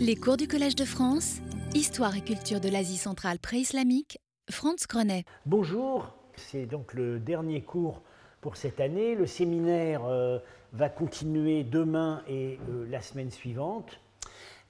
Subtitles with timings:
[0.00, 1.38] Les cours du Collège de France,
[1.74, 4.18] Histoire et culture de l'Asie centrale pré-islamique,
[4.50, 5.24] Franz Grenet.
[5.46, 8.02] Bonjour, c'est donc le dernier cours
[8.40, 9.14] pour cette année.
[9.14, 10.38] Le séminaire euh,
[10.72, 14.00] va continuer demain et euh, la semaine suivante.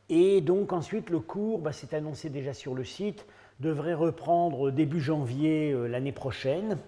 [0.09, 3.25] Et donc ensuite, le cours, bah, c'est annoncé déjà sur le site,
[3.61, 6.79] devrait reprendre début janvier euh, l'année prochaine.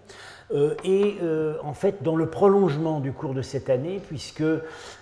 [0.53, 4.43] Euh, et euh, en fait, dans le prolongement du cours de cette année, puisque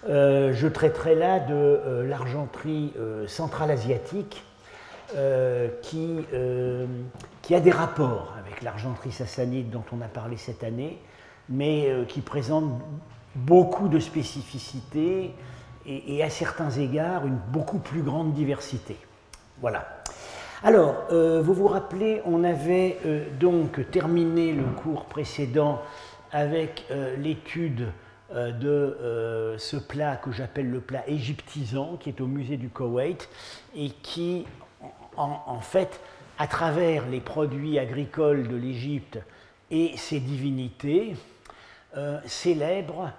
[0.08, 2.94] je traiterai là de l'argenterie
[3.28, 4.44] centrale asiatique,
[5.82, 6.18] qui,
[7.42, 11.00] qui, a des rapports avec l'argenterie sassanide dont on a parlé cette année,
[11.50, 12.80] mais qui présente
[13.34, 15.34] beaucoup de spécificités
[15.88, 18.96] et, à certains égards une beaucoup plus grande diversité.
[19.62, 19.88] Voilà.
[20.62, 25.82] Alors, euh, vous vous rappelez, on avait euh, donc terminé le cours précédent
[26.34, 27.88] avec euh, l'étude
[28.32, 33.28] de ce plat que j'appelle le plat égyptisant, qui est au musée du Koweït,
[33.76, 34.46] et qui,
[35.18, 36.00] en, en fait,
[36.38, 39.18] à travers les produits agricoles de l'Égypte
[39.72, 41.16] et ses divinités,
[42.28, 43.12] célèbre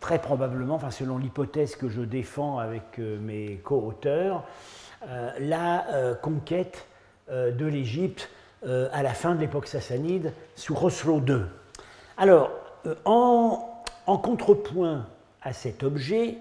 [0.00, 4.44] très probablement, enfin selon l'hypothèse que je défends avec mes co-auteurs,
[5.38, 6.86] la euh, conquête
[7.30, 8.28] de l'Égypte
[8.66, 11.40] à la fin de l'époque sassanide sous Roslo II.
[12.18, 12.50] Alors,
[13.06, 15.06] en, contrepoint
[15.40, 16.36] à cet objet,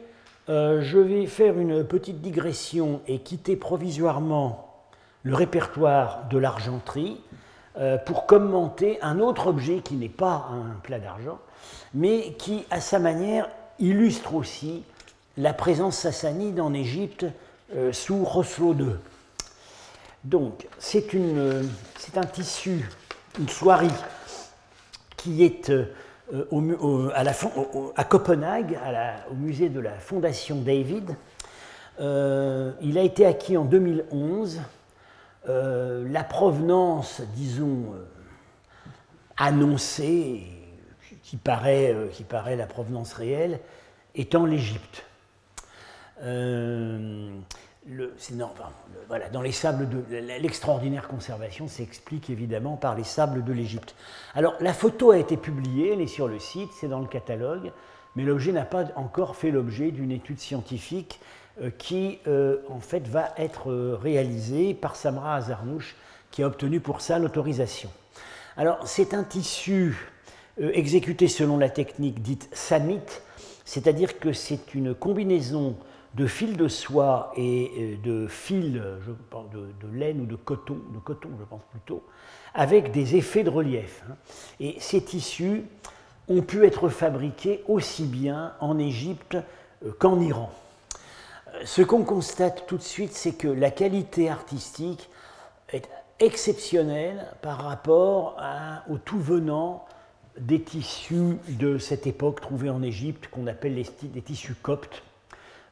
[0.47, 4.73] je vais faire une petite digression et quitter provisoirement
[5.23, 7.21] le répertoire de l'argenterie
[8.05, 11.39] pour commenter un autre objet qui n'est pas un plat d'argent,
[11.93, 14.83] mais qui, à sa manière, illustre aussi
[15.37, 17.29] la présence sassanide en Égypte euh,
[17.91, 18.95] sous Roslo II.
[20.23, 21.07] Donc, c'est
[22.15, 22.89] un tissu,
[23.39, 23.87] une soierie
[25.17, 27.11] qui est euh,
[27.95, 28.79] à, Copenhague,
[29.31, 31.15] au musée de la Fondation David.
[31.99, 34.61] Euh, il a été acquis en 2011.
[35.47, 37.93] la provenance, disons,
[39.37, 40.43] annoncée,
[41.23, 43.59] qui paraît, euh, qui paraît la provenance réelle,
[44.15, 45.05] étant l'Égypte.
[46.21, 47.39] Euh,
[49.09, 53.93] voilà, dans les sables de l'extraordinaire conservation s'explique évidemment par les sables de l'Égypte.
[54.35, 57.71] Alors la photo a été publiée, elle est sur le site, c'est dans le catalogue,
[58.15, 61.19] mais l'objet n'a pas encore fait l'objet d'une étude scientifique
[61.61, 62.19] euh, qui
[62.69, 65.95] en fait va être réalisée par Samra Azarnouch
[66.31, 67.89] qui a obtenu pour ça l'autorisation.
[68.55, 70.11] Alors c'est un tissu
[70.61, 73.01] euh, exécuté selon la technique dite samit,
[73.65, 75.75] c'est-à-dire que c'est une combinaison
[76.13, 80.77] de fils de soie et euh, de fils je pense, de, laine ou de coton,
[80.93, 82.03] de coton je pense plutôt,
[82.53, 84.03] avec des effets de relief.
[84.09, 84.15] Hein.
[84.59, 85.63] Et ces tissus
[86.27, 89.37] ont pu être fabriqués aussi bien en Égypte
[89.85, 90.51] euh, qu'en Iran.
[91.65, 95.09] Ce qu'on constate tout de suite, c'est que la qualité artistique
[95.71, 95.87] est
[96.19, 98.37] exceptionnelle par rapport
[98.89, 99.85] au tout venant
[100.39, 105.12] des tissus de cette époque trouvés en Égypte qu'on appelle les, tissus coptes, euh,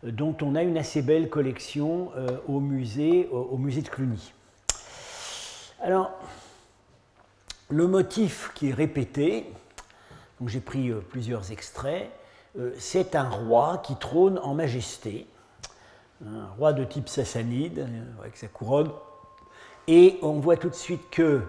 [0.04, 4.34] dont on a une assez belle collection euh, au, musée, au, musée de Cluny.
[5.82, 6.12] Alors,
[7.70, 9.52] le motif qui est répété,
[10.48, 12.10] j'ai pris euh, plusieurs extraits,
[12.78, 15.26] c'est un roi qui trône en majesté,
[16.26, 17.88] un roi de type sassanide,
[18.20, 18.92] avec sa couronne,
[19.88, 21.42] et on voit tout de suite que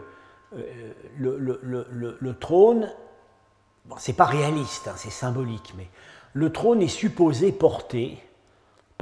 [1.18, 2.88] le, trône
[3.86, 5.88] bon, c'est pas réaliste, hein, c'est symbolique, mais
[6.34, 8.22] le trône est supposé porté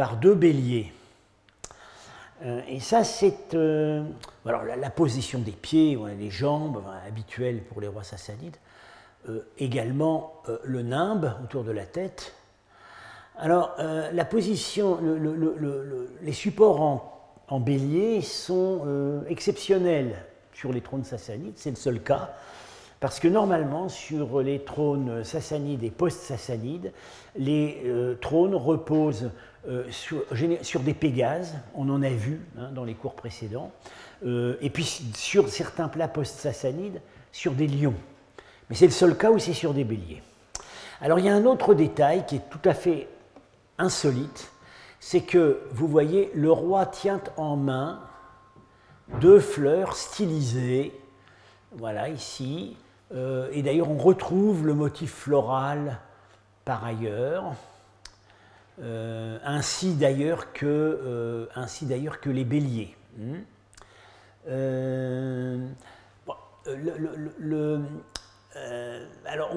[0.01, 0.95] par deux béliers.
[2.43, 4.03] Euh, et ça, c'est euh,
[4.47, 8.57] alors, la, position des pieds, les jambes, habituelles pour les rois sassanides.
[9.29, 12.35] Euh, également le nimbe autour de la tête.
[13.37, 14.99] Alors, la position,
[16.23, 20.17] les supports en bélier sont exceptionnels
[20.55, 22.35] sur les trônes sassanides, c'est le seul cas.
[23.01, 26.93] Parce que normalement, sur les trônes sassanides et post-sassanides,
[27.35, 29.31] les euh, trônes reposent
[29.69, 33.73] euh, sur, des pégases, on en a vu hein, dans les cours précédents,
[34.27, 34.85] euh, et puis
[35.15, 37.01] sur certains plats post-sassanides,
[37.33, 37.95] sur des lions.
[38.69, 40.23] Mais c'est le seul cas où c'est sur des béliers.
[41.01, 43.09] Alors il y a un autre détail qui est tout à fait
[43.79, 44.51] insolite,
[44.99, 48.01] c'est que vous voyez, le roi tient en main
[49.21, 50.93] deux fleurs stylisées,
[51.73, 52.77] voilà ici,
[53.13, 55.99] et d'ailleurs, on retrouve le motif floral
[56.65, 57.55] par ailleurs,
[58.81, 61.47] euh, ainsi d'ailleurs que, euh,
[62.21, 62.97] que les béliers.
[69.27, 69.57] Alors,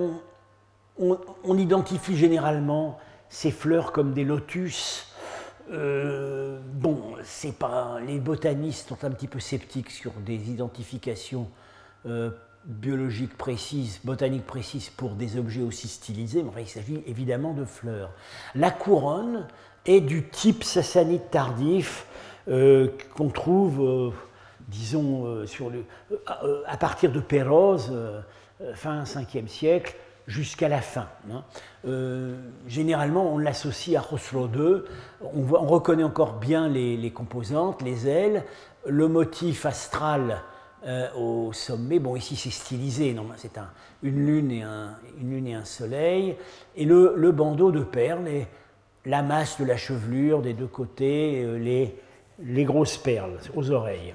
[0.98, 5.08] on, on, identifie généralement ces fleurs comme des lotus.
[7.52, 11.48] pas, les botanistes sont un petit peu sceptiques sur des identifications
[12.66, 18.12] biologiques précises, botaniques précises pour des objets aussi stylisés, mais il s'agit évidemment de fleurs.
[18.56, 19.48] La couronne
[19.86, 22.06] est du type sassanide tardif
[22.46, 24.14] qu'on trouve,
[24.68, 25.86] disons, sur le,
[26.66, 27.92] à partir de Péroz,
[28.76, 29.96] fin 5e siècle,
[30.28, 31.08] jusqu'à la fin.
[31.32, 31.44] Hein.
[31.88, 32.36] Euh,
[32.68, 34.84] généralement, on l'associe à Khosrow II.
[35.22, 38.44] On, reconnaît encore bien les, composantes, les ailes,
[38.88, 40.42] le motif astral
[40.86, 41.98] euh, au sommet.
[41.98, 43.70] Bon, ici c'est stylisé, c'est un,
[44.02, 46.36] une, lune et un, une lune et un soleil.
[46.76, 48.48] Et le, bandeau de perles et
[49.06, 51.96] la masse de la chevelure des deux côtés, euh, les,
[52.44, 54.14] les grosses perles aux oreilles.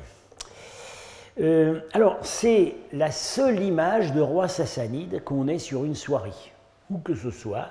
[1.40, 6.52] Euh, alors, c'est la seule image de roi sassanide qu'on ait sur une soirée,
[6.90, 7.68] où que ce soit.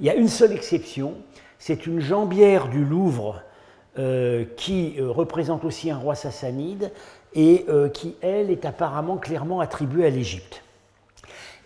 [0.00, 1.14] Il y a une seule exception,
[1.60, 3.42] c'est une jambière du Louvre
[4.56, 6.90] qui représente aussi un roi sassanide
[7.34, 10.62] et qui, elle, est apparemment clairement attribuée à l'Égypte.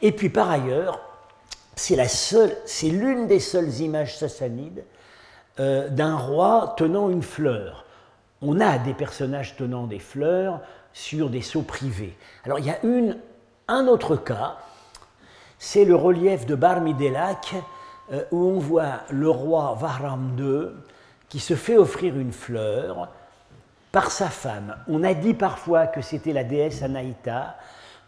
[0.02, 1.00] Et puis, par ailleurs,
[1.74, 1.96] c'est
[2.84, 4.84] l'une des seules images sassanides
[5.58, 7.86] d'un roi tenant une fleur.
[8.42, 10.60] On a des personnages tenant des fleurs,
[10.94, 12.16] sur des sceaux privés.
[12.44, 13.18] Alors il y a une,
[13.68, 14.56] un autre cas,
[15.58, 17.54] c'est le relief de Barmidelac,
[18.12, 20.68] euh, où on voit le roi Vahram II
[21.28, 23.08] qui se fait offrir une fleur
[23.94, 24.76] par sa femme.
[24.88, 27.56] On a dit parfois que c'était la déesse Anaïta,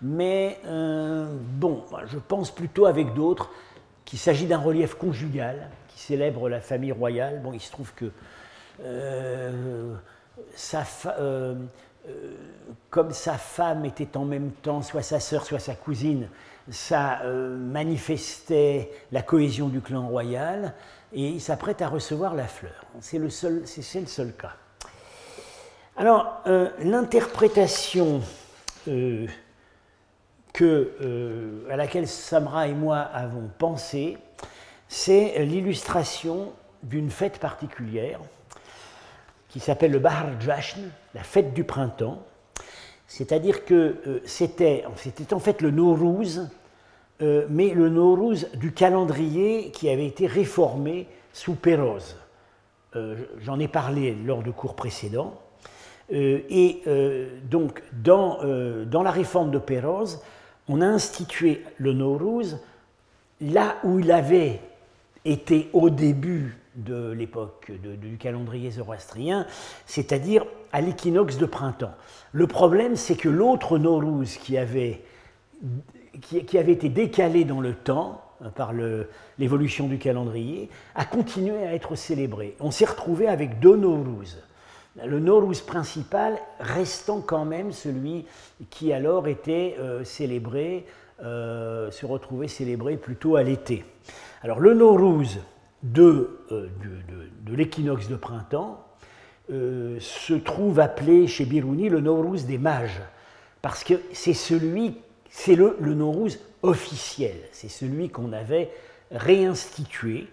[0.02, 3.50] mais euh, bon, je pense plutôt avec d'autres
[4.04, 7.40] qu'il s'agit d'un relief conjugal qui célèbre la famille royale.
[7.40, 8.10] Bon, il se trouve que
[8.82, 9.94] euh,
[11.06, 11.54] euh,
[12.90, 16.28] comme sa femme était en même temps soit sa sœur, soit sa cousine,
[16.68, 20.74] ça manifestait la cohésion du clan royal
[21.12, 22.86] et il s'apprête à recevoir la fleur.
[23.00, 24.56] C'est le c'est le seul cas.
[25.96, 28.20] Alors, euh, l'interprétation
[30.52, 34.16] que, à laquelle Samra et moi avons pensé,
[34.88, 36.52] c'est l'illustration
[36.82, 38.20] d'une fête particulière
[39.48, 42.22] qui s'appelle le Bahar Jashn, la fête du printemps.
[43.06, 44.84] C'est-à-dire que euh, c'était,
[45.32, 46.48] en fait le Nowruz,
[47.22, 52.16] euh, mais le Nowruz du calendrier qui avait été réformé sous Péroz.
[52.96, 55.40] Euh, j'en ai parlé lors de cours précédents.
[56.10, 56.82] Et
[57.50, 58.38] donc, dans,
[58.84, 60.20] dans, la réforme de Péroz,
[60.68, 62.58] on a institué le Nowruz
[63.40, 64.60] là où il avait
[65.24, 69.46] été au début de l'époque du calendrier zoroastrien,
[69.86, 71.94] c'est-à-dire à, l'équinoxe de printemps.
[72.32, 75.02] Le problème, c'est que l'autre Nowruz qui avait,
[76.20, 78.22] qui, avait été décalé dans le temps
[78.54, 78.72] par
[79.38, 82.54] l'évolution du calendrier a continué à être célébré.
[82.60, 84.36] On s'est retrouvé avec deux Nowruz.
[85.04, 88.24] Le Nowruz principal restant quand même celui
[88.70, 90.86] qui alors était euh, célébré,
[91.22, 93.84] euh, se retrouvait célébré plutôt à l'été.
[94.42, 95.38] Alors le Nowruz,
[95.98, 96.68] euh, de,
[97.44, 98.82] de, l'équinoxe de printemps
[99.48, 103.00] se trouve appelé chez Biruni le Nowruz des mages,
[103.62, 104.96] parce que c'est celui,
[105.30, 105.96] c'est le, le
[106.62, 108.70] officiel, c'est celui qu'on avait
[109.12, 110.26] réinstitué.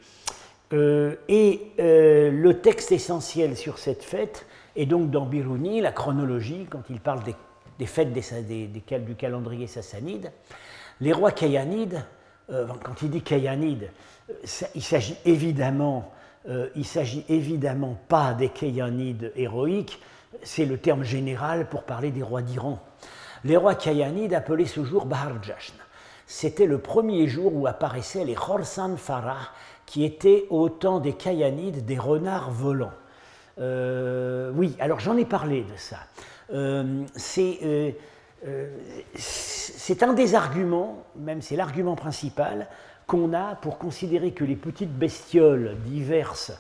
[0.72, 7.00] Et le texte essentiel sur cette fête est donc dans Biruni, la chronologie, quand il
[7.00, 10.32] parle des, fêtes du calendrier sassanide.
[11.02, 12.04] Les rois kayanides,
[12.48, 13.90] quand il dit kayanides,
[14.76, 16.12] il s'agit évidemment,
[16.50, 20.00] euh, s'agit évidemment pas des Kayanides héroïques,
[20.42, 22.80] c'est le terme général pour parler des rois d'Iran.
[23.44, 25.76] Les rois Kayanides appelaient ce jour Bahar Jashn.
[26.26, 29.50] C'était le premier jour où apparaissaient les Khorsan Farah,
[29.86, 32.94] qui étaient au temps des Kayanides des renards volants.
[33.60, 35.98] Euh, oui, alors j'en ai parlé de ça.
[36.54, 37.04] Euh,
[39.16, 42.68] c'est un des arguments, même c'est l'argument principal,
[43.08, 46.54] qu'on a pour considérer que les petites bestioles diverses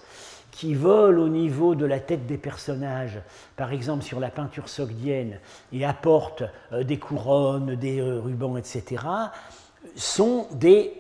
[0.53, 3.19] qui volent au niveau de la tête des personnages,
[3.55, 5.39] par exemple sur la peinture sogdienne,
[5.71, 9.03] et apportent euh, des couronnes, des euh, rubans, etc.,
[9.95, 10.93] sont des,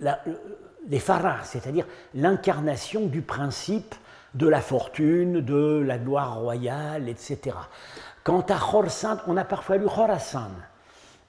[0.00, 3.94] la, euh, c'est-à-dire l'incarnation du principe
[4.34, 7.56] de la fortune, de la gloire royale, etc.
[8.24, 10.50] Quant à Khorsan, on a parfois lu Khorasan,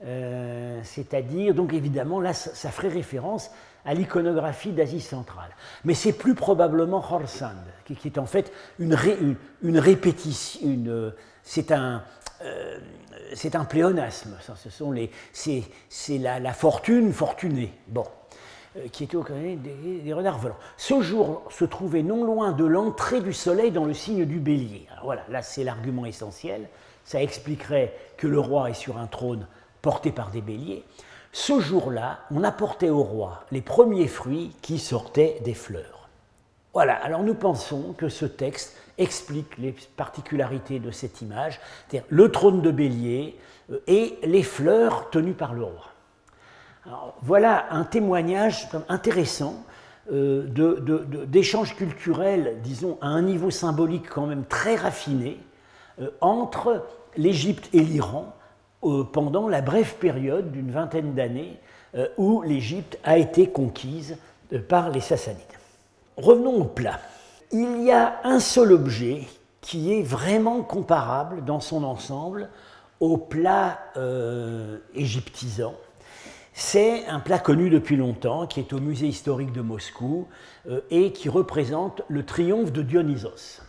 [0.03, 3.51] euh, c'est-à-dire, donc évidemment, là, ça, ferait référence
[3.85, 5.49] à l'iconographie d'Asie centrale.
[5.83, 8.93] Mais c'est plus probablement Horsand, qui, est en fait une,
[9.77, 11.13] répétition, une,
[11.43, 12.03] c'est un,
[12.43, 12.79] euh,
[13.53, 15.63] un pléonasme, ce sont les, c'est,
[16.09, 17.73] la, la, fortune fortunée.
[17.87, 18.05] Bon.
[18.91, 20.57] Qui était au des, des, renards volants.
[20.77, 24.87] Ce jour se trouvait non loin de l'entrée du soleil dans le signe du bélier.
[25.03, 26.69] Voilà, là c'est l'argument essentiel.
[27.03, 29.47] Ça expliquerait que le roi est sur un trône
[29.81, 30.83] porté par des béliers.
[31.31, 36.09] Ce jour-là, on apportait au roi les premiers fruits qui sortaient des fleurs.
[36.73, 42.31] Voilà, alors nous pensons que ce texte explique les particularités de cette image, c'est-à-dire le
[42.31, 43.37] trône de bélier
[43.71, 45.85] euh, et les fleurs tenues par le roi.
[47.21, 49.55] Voilà un témoignage intéressant
[50.11, 50.47] euh,
[51.27, 55.39] d'échanges culturels, disons, à un niveau symbolique quand même très raffiné,
[56.01, 58.33] euh, entre l'Égypte et l'Iran,
[59.11, 61.59] pendant la brève période d'une vingtaine d'années
[62.17, 64.15] où l'Égypte a été conquise
[64.69, 65.41] par les Sassanides.
[66.15, 67.01] Revenons au plat
[67.51, 69.27] il y a un seul objet
[69.61, 72.49] qui est vraiment comparable dans son ensemble
[72.99, 75.75] au plat euh, égyptisant.
[76.61, 80.27] C'est un plat connu depuis longtemps, qui est au musée historique de Moscou
[80.67, 83.61] euh, et qui représente le triomphe de Dionysos.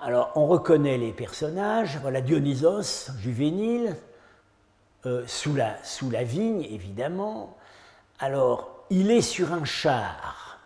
[0.00, 1.98] Alors, on reconnaît les personnages.
[2.00, 3.96] Voilà Dionysos, juvénile,
[5.06, 7.56] euh, sous, la, vigne, évidemment.
[8.20, 10.60] Alors, il est sur un char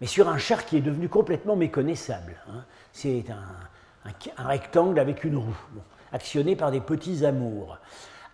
[0.00, 2.36] mais sur un char qui est devenu complètement méconnaissable.
[2.48, 2.64] Hein.
[2.94, 5.60] C'est un, rectangle avec une roue,
[6.10, 7.76] actionné par des petits amours.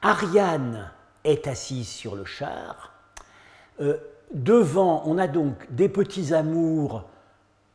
[0.00, 0.92] Ariane
[1.26, 2.92] est assise sur le char.
[3.80, 3.96] Euh,
[4.32, 7.04] devant, on a donc des petits amours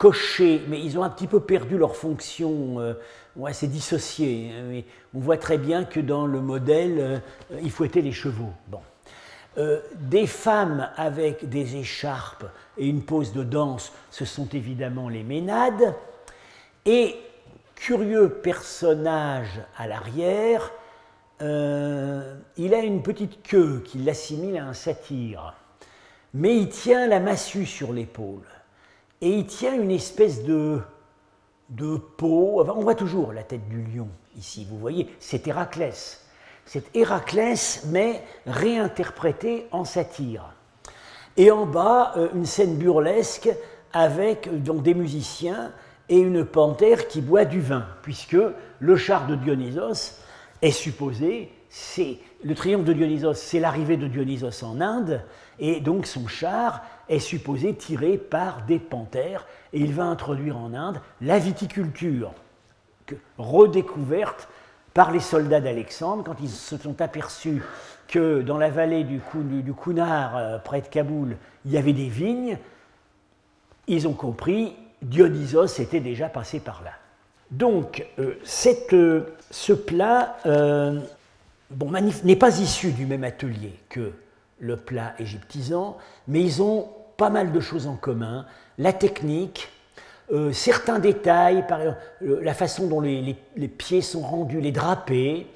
[0.02, 2.80] cochés, mais ils ont un petit peu perdu leur fonction.
[2.80, 2.94] Euh,
[3.36, 4.52] ouais, c'est dissocié.
[4.52, 4.82] Hein,
[5.14, 8.52] on voit très bien que dans le modèle, euh, il fouettait les chevaux.
[9.60, 12.46] Euh, des femmes avec des écharpes
[12.80, 15.94] et une pose de danse, ce sont évidemment les ménades.
[16.86, 17.16] Et
[17.76, 20.72] curieux personnage à l'arrière,
[21.42, 25.56] euh, il a une petite queue qui l'assimile à un satyre.
[26.34, 28.48] Mais il tient la massue sur l'épaule.
[29.22, 30.80] Et il tient une espèce de,
[31.70, 32.64] de peau.
[32.68, 34.08] on voit toujours la tête du lion
[34.38, 36.26] ici, vous voyez, c'est Héraclès.
[36.66, 40.54] C'est Héraclès, mais réinterprété en satire.
[41.38, 43.50] Et en bas, euh, une scène burlesque
[43.94, 45.72] avec euh, donc, des musiciens
[46.10, 48.38] et une panthère qui boit du vin, puisque
[48.80, 50.20] le char de Dionysos
[50.62, 55.24] est supposé, c'est le triomphe de Dionysos, c'est l'arrivée de Dionysos en Inde,
[55.60, 60.74] et donc son char est supposé tiré par des panthères, et il va introduire en
[60.74, 62.34] Inde la viticulture,
[63.38, 64.48] redécouverte
[64.94, 67.62] par les soldats d'Alexandre quand ils se sont aperçus
[68.08, 72.58] que dans la vallée du, du, euh, près de Kaboul, il y avait des vignes.
[73.88, 76.92] Ils ont compris, Dionysos était déjà passé par là.
[77.52, 78.36] Donc, euh,
[78.94, 80.38] euh, ce plat
[81.70, 81.92] bon,
[82.24, 84.14] n'est pas issu du même atelier que
[84.60, 88.46] le plat égyptisant, mais ils ont pas mal de choses en commun.
[88.78, 89.70] La technique,
[90.32, 93.36] euh, certains détails, par exemple la façon dont les,
[93.68, 95.48] pieds sont rendus, les drapés,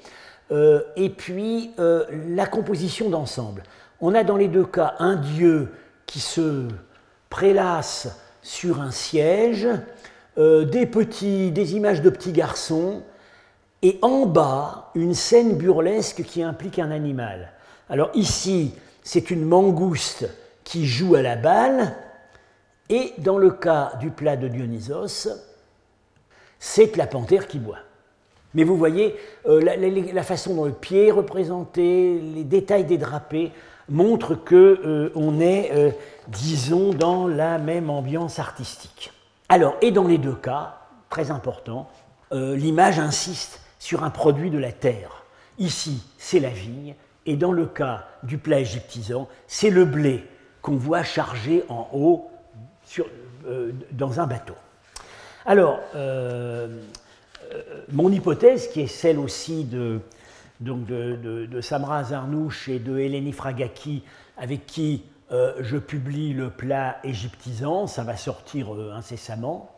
[0.52, 3.62] euh, et puis euh, la composition d'ensemble.
[4.00, 5.72] On a dans les deux cas un dieu
[6.04, 6.68] qui se
[7.30, 8.08] prélasse
[8.42, 9.66] sur un siège,
[10.36, 13.02] des, petits, des images de petits garçons,
[13.82, 17.52] et en bas, une scène burlesque qui implique un animal.
[17.88, 20.28] Alors ici, c'est une mangouste
[20.64, 21.94] qui joue à la balle,
[22.88, 25.28] et dans le cas du plat de Dionysos,
[26.58, 27.78] c'est la panthère qui boit.
[28.54, 29.14] Mais vous voyez,
[29.46, 33.52] euh, la, façon dont le pied est représenté, les détails des drapés
[33.88, 35.90] montrent qu'on euh, est, euh,
[36.28, 39.12] disons, dans la même ambiance artistique.
[39.48, 41.88] Alors, et dans les deux cas, très important,
[42.32, 45.24] l'image insiste sur un produit de la terre.
[45.58, 50.24] Ici, c'est la vigne, et dans le cas du plat égyptisant, c'est le blé
[50.62, 52.30] qu'on voit chargé en haut
[53.46, 54.54] euh, dans un bateau.
[55.44, 56.68] Alors, euh,
[57.52, 57.62] euh,
[57.92, 60.00] mon hypothèse, qui est celle aussi de,
[60.60, 64.02] de, Samra Zarnouch et de Eleni Fragaki,
[64.36, 69.76] avec qui je publie le plat égyptisant, ça va sortir incessamment,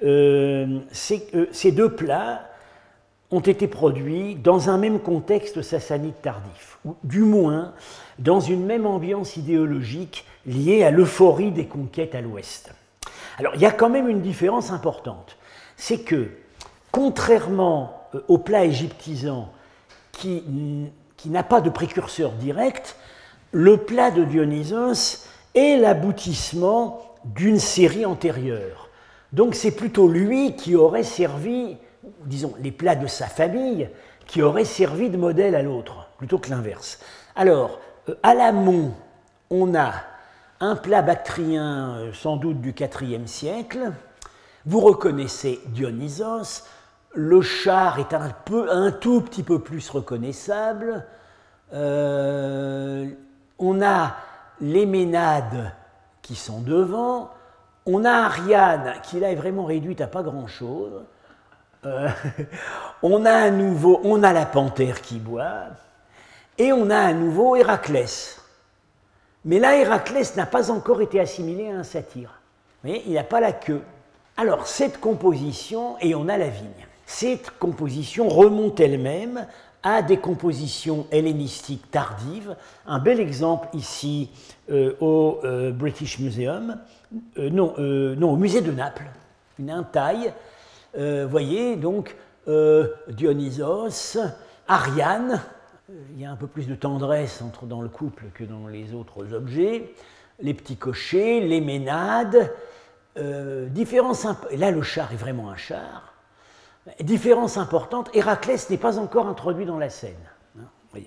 [0.00, 2.50] ces deux plats
[3.30, 7.74] ont été produits dans un même contexte sassanide tardif, ou du moins
[8.18, 12.72] dans une même ambiance idéologique liée à l'euphorie des conquêtes à l'ouest.
[13.38, 15.36] Alors il y a quand même une différence importante,
[15.76, 16.30] c'est que
[16.90, 19.52] contrairement euh, au plat égyptisant
[20.12, 20.42] qui
[21.26, 22.96] n'a pas de précurseur direct,
[23.52, 28.88] le plat de Dionysos est l'aboutissement d'une série antérieure.
[29.32, 31.76] Donc c'est plutôt lui qui aurait servi
[32.24, 33.88] disons, les plats de sa famille
[34.26, 36.98] qui auraient servi de modèle à l'autre, plutôt que l'inverse.
[37.36, 38.94] Alors, euh, à l'amont,
[39.50, 39.92] on a
[40.60, 43.92] un plat bactrien euh, sans doute du IVe siècle.
[44.66, 46.64] Vous reconnaissez Dionysos.
[47.12, 51.06] Le char est un tout petit peu plus reconnaissable.
[51.72, 53.08] Euh,
[53.60, 54.16] on a
[54.60, 55.72] les Ménades
[56.22, 57.30] qui sont devant.
[57.86, 61.04] On a Ariane qui là vraiment réduite à pas grand-chose.
[61.86, 62.08] Euh,
[63.02, 65.66] on a à nouveau, on a la panthère qui boit.
[66.58, 68.40] Et on a à nouveau Héraclès.
[69.44, 72.40] Mais là, Héraclès n'a pas encore été assimilé à un satyre.
[72.84, 73.82] Mais il n'a pas la queue.
[74.36, 79.46] Alors, cette composition, et on a la vigne, cette composition remonte elle-même
[79.82, 82.56] à des compositions hellénistiques tardives.
[82.86, 84.30] Un bel exemple ici
[84.70, 86.76] euh, au euh, British Museum,
[87.38, 89.10] euh, non, non, au musée de Naples,
[89.58, 90.32] une intaille.
[90.94, 92.16] voyez donc
[93.08, 94.18] Dionysos,
[94.68, 95.40] Ariane,
[96.14, 98.94] il y a un peu plus de tendresse entre, dans le couple que dans les
[98.94, 99.92] autres objets.
[100.40, 102.50] Les petits cochers, les ménades,
[103.16, 106.09] euh, différence là le char est vraiment un char.
[107.00, 110.14] Différence importante, Héraclès n'est pas encore introduit dans la scène.
[110.58, 111.00] Hein,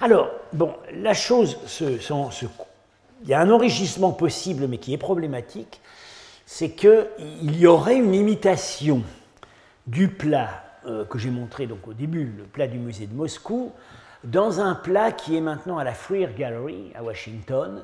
[0.00, 5.80] Alors, bon, la chose, il y a un enrichissement possible, mais qui est problématique,
[6.46, 9.02] c'est qu'il y aurait une imitation
[9.86, 13.72] du plat euh, que j'ai montré donc au début, le plat du musée de Moscou,
[14.24, 17.82] dans un plat qui est maintenant à la Freer Gallery à Washington,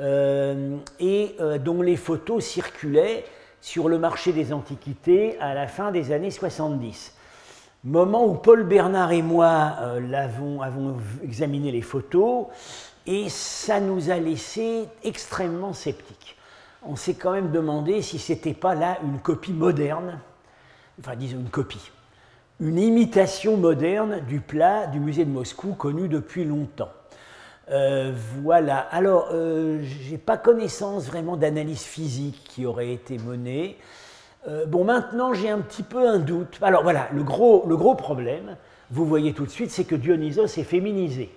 [0.00, 3.24] euh, et euh, dont les photos circulaient
[3.60, 7.14] sur le marché des antiquités à la fin des années 70.
[7.84, 12.46] Moment où Paul Bernard et moi l'avons, avons examiné les photos,
[13.06, 16.36] et ça nous a laissé extrêmement sceptiques.
[16.82, 20.20] On s'est quand même demandé si c'était pas là une copie moderne,
[21.00, 21.90] enfin disons une copie,
[22.60, 26.90] une imitation moderne du plat du musée de Moscou connu depuis longtemps.
[27.70, 28.78] Euh, voilà.
[28.78, 33.76] Alors, euh, je n'ai pas connaissance vraiment d'analyse physique qui aurait été menée.
[34.46, 36.58] Euh, bon, maintenant, j'ai un petit peu un doute.
[36.62, 38.56] Alors, voilà, le gros, le gros problème,
[38.90, 41.30] vous voyez tout de suite, c'est que Dionysos est féminisé.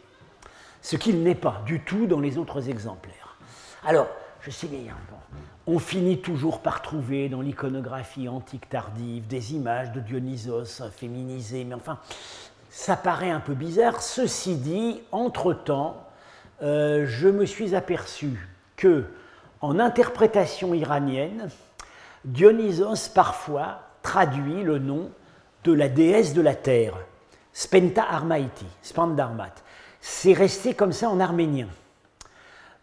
[0.81, 3.37] Ce qu'il n'est pas du tout dans les autres exemplaires.
[3.85, 4.07] Alors,
[4.41, 4.95] je sais bien,
[5.67, 11.75] on finit toujours par trouver dans l'iconographie antique tardive des images de Dionysos féminisées, mais
[11.75, 11.99] enfin,
[12.69, 14.01] ça paraît un peu bizarre.
[14.01, 15.97] Ceci dit, entre-temps,
[16.61, 19.05] euh, je me suis aperçu que,
[19.61, 21.49] en interprétation iranienne,
[22.25, 25.09] Dionysos parfois traduit le nom
[25.63, 26.95] de la déesse de la terre,
[27.53, 29.53] Spenta Armaiti, Spandarmat.
[29.99, 31.67] C'est resté comme ça en arménien.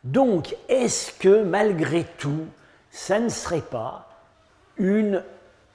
[0.04, 2.46] Donc, est-ce que malgré tout,
[2.90, 4.08] ça ne serait pas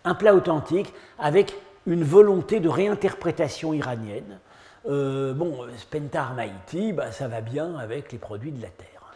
[0.06, 4.39] un plat authentique avec une volonté de réinterprétation iranienne.
[4.86, 9.13] Euh, bon, Spentar Maïti, bah, ça va bien avec les produits de la terre.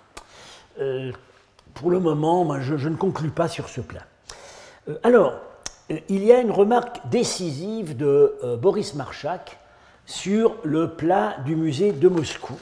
[0.79, 1.11] Euh,
[1.73, 4.05] pour le moment, je, ne conclus pas sur ce plat.
[4.87, 5.39] Euh, alors,
[6.09, 9.57] il y a une remarque décisive de Boris Marchak
[10.05, 12.59] sur le plat du musée de Moscou.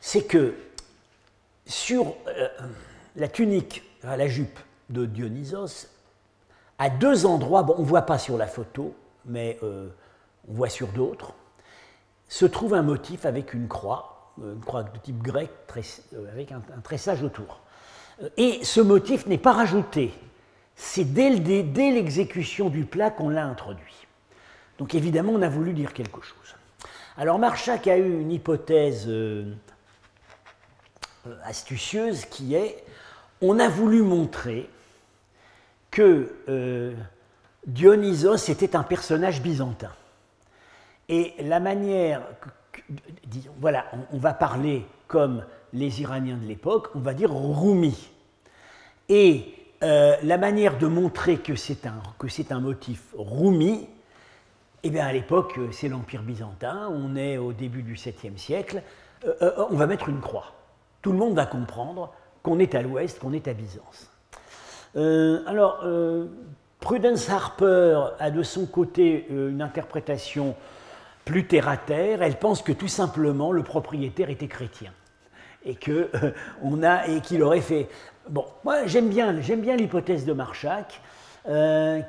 [0.00, 0.54] C'est que
[1.64, 2.14] sur
[3.16, 4.58] la tunique, la jupe
[4.90, 5.88] de Dionysos,
[6.78, 9.88] à deux endroits, bon, on ne voit pas sur la photo, mais euh,
[10.48, 11.34] voit sur d'autres,
[12.28, 16.52] se trouve un motif avec une croix, euh, une croix de type grec, euh, avec
[16.52, 17.60] un, tressage autour.
[18.36, 20.12] Et ce motif n'est pas rajouté,
[20.76, 24.06] c'est dès l'exécution du plat qu'on l'a introduit.
[24.78, 26.54] Donc évidemment, on a voulu dire quelque chose.
[27.16, 29.08] Alors Marchak a eu une hypothèse
[31.44, 32.84] astucieuse qui est
[33.40, 34.68] on a voulu montrer
[35.90, 36.94] que euh,
[37.66, 39.92] Dionysos était un personnage byzantin.
[41.08, 42.22] Et la manière,
[43.26, 48.10] disons, voilà, on, va parler comme les Iraniens de l'époque, on va dire Rumi.
[49.08, 52.02] Et euh, la manière de montrer que c'est un,
[52.50, 53.86] un motif Rumi,
[54.82, 58.82] eh bien à l'époque, c'est l'Empire byzantin, on est au début du 7e siècle,
[59.26, 60.52] euh, on va mettre une croix.
[61.02, 62.12] Tout le monde va comprendre
[62.42, 64.10] qu'on est à l'ouest, qu'on est à Byzance.
[64.96, 66.26] Euh, alors, euh,
[66.80, 70.54] Prudence Harper a de son côté euh, une interprétation
[71.24, 72.22] plus terre à terre.
[72.22, 74.92] Elle pense que tout simplement le propriétaire était chrétien
[75.64, 76.10] et que
[76.62, 77.88] on a et qu'il aurait fait.
[78.28, 81.00] Bon, moi j'aime bien, j'aime bien l'hypothèse de Marchak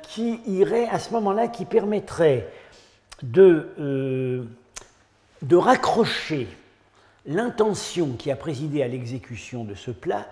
[0.02, 2.48] qui irait à ce moment-là, qui permettrait
[3.22, 4.46] de,
[5.42, 6.48] de raccrocher
[7.26, 10.26] l'intention qui a présidé à l'exécution de ce plat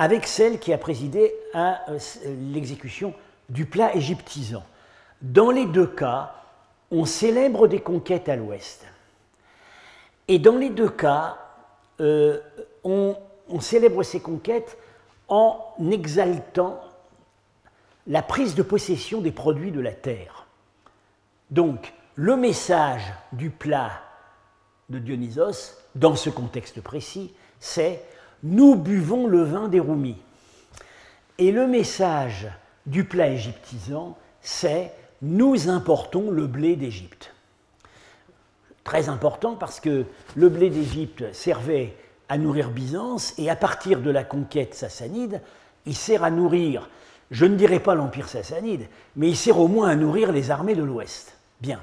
[0.00, 1.98] avec celle qui a présidé à euh,
[2.52, 3.12] l'exécution
[3.50, 4.64] du plat égyptisant.
[5.20, 6.34] Dans les deux cas,
[6.90, 8.84] on célèbre des conquêtes à l'ouest.
[10.28, 11.38] Et dans les deux cas,
[12.00, 12.40] euh,
[12.84, 13.16] on,
[13.48, 14.76] on célèbre ces conquêtes
[15.28, 16.80] en exaltant
[18.06, 20.46] la prise de possession des produits de la terre.
[21.50, 23.92] Donc, le message du plat
[24.88, 28.02] de Dionysos, dans ce contexte précis, c'est
[28.42, 30.16] Nous buvons le vin des Roumis.
[31.38, 32.48] Et le message
[32.86, 37.34] du plat égyptisant, c'est Nous importons le blé d'Égypte.
[38.84, 40.04] Très important parce que
[40.34, 41.94] le blé d'Égypte servait
[42.30, 45.42] à nourrir Byzance et à partir de la conquête sassanide,
[45.84, 46.88] il sert à nourrir,
[47.30, 50.74] je ne dirais pas l'Empire sassanide, mais il sert au moins à nourrir les armées
[50.74, 51.36] de l'Ouest.
[51.60, 51.80] Bien.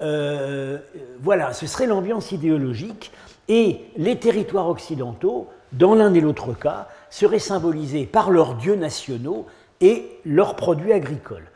[0.00, 0.78] Euh,
[1.20, 3.12] voilà, ce serait l'ambiance idéologique
[3.48, 9.46] et les territoires occidentaux, dans l'un et l'autre cas, seraient symbolisés par leurs dieux nationaux
[9.80, 11.48] et leurs produits agricoles.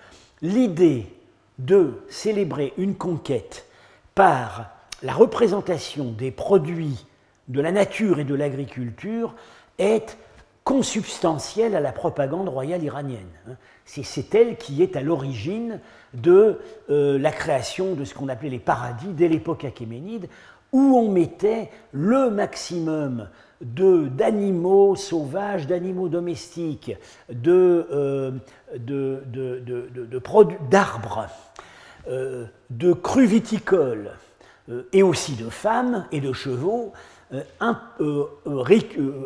[0.43, 1.07] L'idée
[1.59, 3.67] de célébrer une conquête
[4.17, 4.71] par
[5.03, 7.07] la représentation des produits
[7.49, 9.35] de la nature et de l'agriculture
[9.79, 10.19] est
[10.65, 13.57] consubstantielle à la propagande royale iranienne.
[13.85, 15.81] C'est elle qui est à l'origine
[16.15, 16.59] de
[16.91, 20.29] euh, la création de ce qu'on appelait les paradis dès l'époque achéménide,
[20.73, 23.29] où on mettait le maximum
[23.63, 26.97] d'animaux sauvages, d'animaux domestiques,
[27.31, 28.33] de,
[30.71, 31.27] d'arbres,
[32.09, 34.11] euh, de crues viticoles,
[34.69, 36.93] euh, et aussi de femmes et de chevaux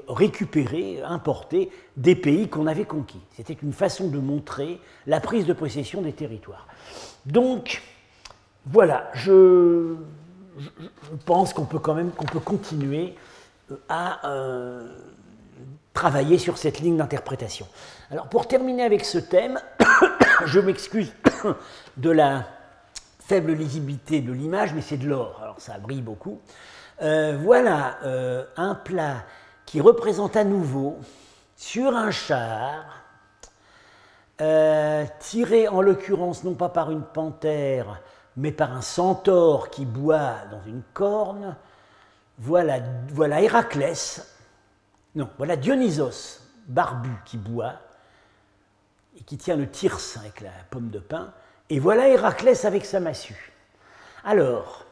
[0.08, 3.20] récupérés, importés des pays qu'on avait conquis.
[3.36, 6.68] C'était une façon de montrer la prise de possession des territoires.
[7.26, 7.82] Donc,
[8.66, 9.96] voilà, je,
[11.24, 13.35] pense qu'on peut quand même qu'on peut continuer euh,
[13.88, 14.88] à euh,
[15.92, 17.66] travailler sur cette ligne d'interprétation.
[18.10, 19.60] Alors, pour terminer avec ce thème,
[20.44, 21.12] je m'excuse
[21.96, 22.44] de la
[23.20, 26.40] faible lisibilité de l'image, mais c'est de l'or, alors ça brille beaucoup.
[27.02, 27.98] Euh, voilà
[28.56, 29.24] un plat
[29.66, 30.98] qui représente à nouveau
[31.56, 32.84] sur un char
[34.42, 38.02] euh, tiré en l'occurrence non pas par une panthère,
[38.36, 41.56] mais par un centaure qui boit dans une corne,
[42.38, 44.36] voilà, voilà Héraclès,
[45.14, 47.74] non, voilà Dionysos, barbu, qui boit,
[49.18, 51.32] et qui tient le tirse avec la pomme de pin,
[51.70, 53.52] et voilà Héraclès avec sa massue.
[54.24, 54.84] Alors,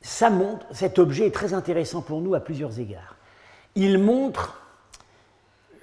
[0.00, 3.16] ça montre, cet objet est très intéressant pour nous à plusieurs égards.
[3.74, 4.58] Il montre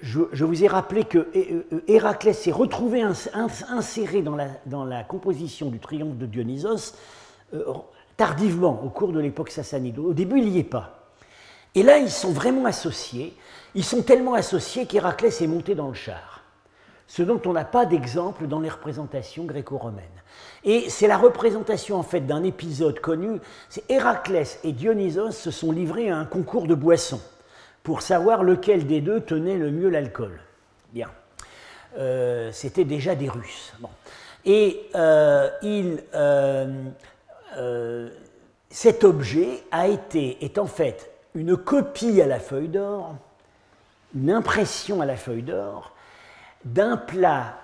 [0.02, 5.78] je, vous ai rappelé que euh, euh, Héraclès s'est retrouvé inséré dans la, composition du
[5.78, 6.94] triomphe de Dionysos
[7.54, 7.64] euh,
[8.16, 9.98] tardivement, au cours de l'époque sassanide.
[9.98, 11.10] Au début, il n'y est pas.
[11.74, 13.36] Et là, ils sont vraiment associés.
[13.74, 16.42] Ils sont tellement associés qu'Héraclès est monté dans le char.
[17.06, 20.04] Ce dont on n'a pas d'exemple dans les représentations gréco-romaines.
[20.64, 23.38] Et c'est la représentation en fait d'un épisode connu.
[23.68, 27.20] C'est Héraclès et Dionysos se sont livrés à un concours de boissons
[27.82, 30.40] pour savoir lequel des deux tenait le mieux l'alcool.
[30.92, 31.08] Bien.
[31.98, 33.72] Euh, c'était déjà des Russes.
[34.44, 36.82] Et euh, il, euh,
[38.70, 43.14] cet objet est en fait une copie à la feuille d'or,
[44.14, 45.92] une impression à la feuille d'or
[46.64, 47.58] d'un plat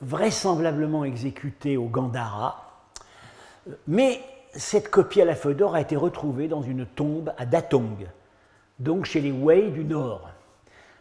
[0.00, 2.66] vraisemblablement exécuté au Gandhara,
[3.86, 4.20] mais
[4.54, 8.06] cette copie à la feuille d'or a été retrouvée dans une tombe à Datong,
[8.78, 10.28] donc chez les Wei du Nord,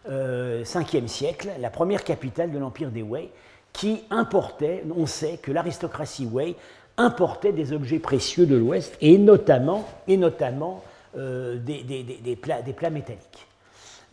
[0.10, 3.32] euh, 5e siècle, la première capitale de l'empire des Wei,
[3.74, 6.56] qui importait, on sait que l'aristocratie Wei
[6.98, 10.84] importait des objets précieux de l'Ouest, et notamment, et notamment
[11.18, 13.48] euh, des, plats, des, plats, métalliques.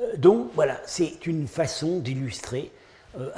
[0.01, 2.71] Euh, donc voilà, c'est une façon d'illustrer
[3.19, 3.29] euh,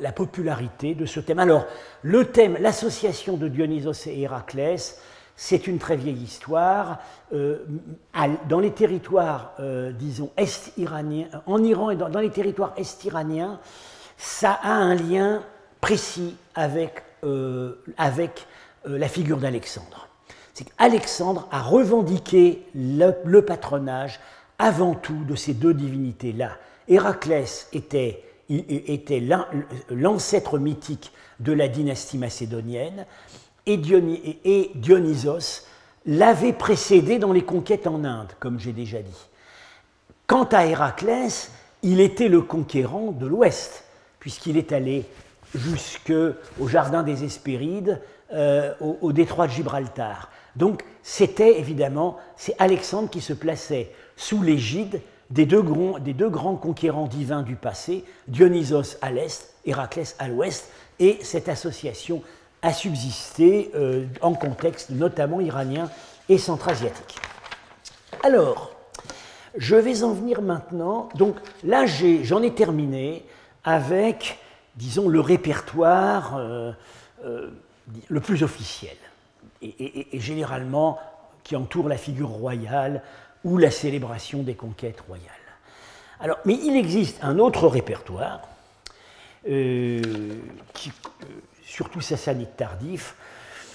[0.00, 1.38] la popularité de ce thème.
[1.38, 1.66] Alors,
[2.02, 5.00] le thème, l'association de Dionysos et Héraclès,
[5.34, 6.98] c'est une très vieille histoire.
[7.30, 9.54] Dans les territoires,
[9.98, 13.60] disons, est-iraniens, en Iran et dans, les territoires est-iraniens,
[14.16, 15.42] ça a un lien
[15.82, 17.02] précis avec,
[17.98, 18.46] avec
[18.86, 20.08] la figure d'Alexandre.
[20.54, 24.20] C'est qu'Alexandre a revendiqué le, patronage
[24.58, 26.52] avant tout de ces deux divinités-là.
[26.88, 28.22] Héraclès était,
[29.90, 33.04] l'ancêtre mythique de la dynastie macédonienne
[33.66, 35.66] et, Dionysos
[36.06, 39.26] l'avait précédé dans les conquêtes en Inde, comme j'ai déjà dit.
[40.26, 41.50] Quant à Héraclès,
[41.82, 43.84] il était le conquérant de l'Ouest,
[44.20, 45.04] puisqu'il est allé
[45.54, 48.00] jusqu'au jardin des Hespérides,
[48.32, 50.30] euh, au, détroit de Gibraltar.
[50.56, 56.28] Donc c'était évidemment, c'est Alexandre qui se plaçait sous l'égide des deux, grands, des deux
[56.28, 62.22] grands conquérants divins du passé, Dionysos à l'est, Héraclès à l'ouest, et cette association
[62.62, 65.90] a subsisté euh, en contexte notamment iranien
[66.28, 67.16] et centra-asiatique.
[68.22, 68.72] Alors,
[69.58, 71.08] Je vais en venir maintenant.
[71.14, 73.24] Donc là, j'en ai, terminé
[73.64, 74.38] avec,
[74.74, 76.72] disons, le répertoire euh,
[78.08, 78.96] le plus officiel,
[79.62, 80.98] et, généralement
[81.44, 83.02] qui entoure la figure royale
[83.44, 85.30] ou la célébration des conquêtes royales.
[86.44, 88.40] Mais il existe un autre répertoire,
[89.48, 90.02] euh,
[90.72, 90.90] qui,
[91.62, 93.14] surtout sassanide tardif,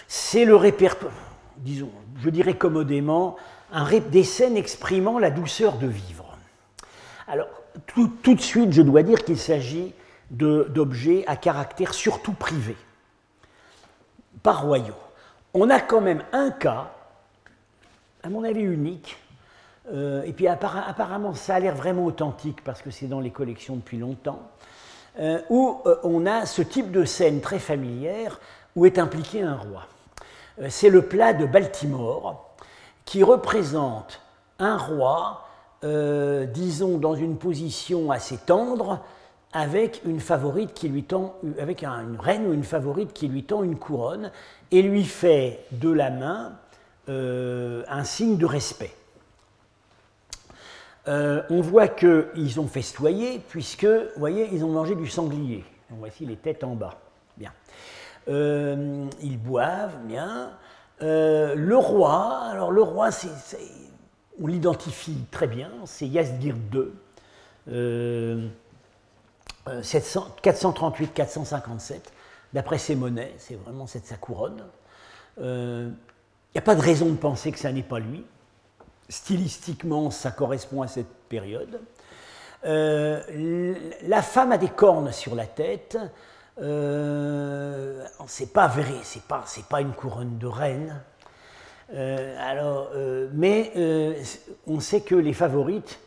[0.07, 1.13] c'est le répertoire,
[1.57, 3.37] disons, je dirais commodément,
[4.09, 6.37] des scènes exprimant la douceur de vivre.
[7.27, 7.47] Alors,
[7.85, 9.93] tout de suite, je dois dire qu'il s'agit
[10.29, 12.75] d'objets à caractère surtout privé,
[14.43, 14.95] pas royaux.
[15.53, 16.91] On a quand même un cas,
[18.23, 19.17] à mon avis unique,
[19.91, 23.75] euh, et puis apparemment ça a l'air vraiment authentique parce que c'est dans les collections
[23.75, 24.41] depuis longtemps,
[25.19, 28.39] euh, où euh, on a ce type de scène très familière
[28.75, 29.87] où est impliqué un roi.
[30.69, 32.49] c'est le plat de Baltimore
[33.03, 34.21] qui représente
[34.59, 35.45] un roi,
[36.53, 38.99] disons, dans une position assez tendre,
[39.53, 43.63] avec une favorite qui lui tend, avec une reine ou une favorite qui lui tend
[43.63, 44.31] une couronne
[44.71, 46.53] et lui fait de la main
[47.07, 48.93] un signe de respect.
[51.07, 55.63] Euh, on voit qu'ils ont festoyé, puisque, vous voyez, ils ont mangé du sanglier.
[55.89, 56.99] voici les têtes en bas.
[57.37, 57.51] Bien.
[58.27, 60.51] Euh, ils boivent, bien.
[61.01, 63.09] Euh, le roi, alors le roi,
[64.39, 68.51] on l'identifie très bien, c'est Yazdir II,
[69.67, 71.99] 438-457,
[72.53, 74.63] d'après ses monnaies, c'est vraiment sa couronne.
[75.37, 75.93] Il
[76.55, 78.25] n'y a pas de raison de penser que ça n'est pas lui
[79.11, 81.81] stylistiquement, ça correspond à cette période.
[82.65, 85.97] Euh, la femme a des cornes sur la tête.
[86.61, 91.01] Euh, c'est pas vrai, c'est pas, pas une couronne de reine.
[91.93, 93.73] Euh, euh, mais
[94.65, 95.99] on sait que les favorites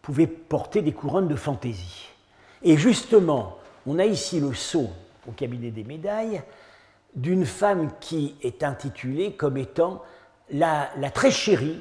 [0.00, 2.09] pouvaient porter des couronnes de fantaisie.
[2.62, 4.90] Et justement, on a ici le sceau
[5.28, 6.42] au cabinet des médailles
[7.14, 10.02] d'une femme qui est intitulée comme étant
[10.50, 11.80] la, très chérie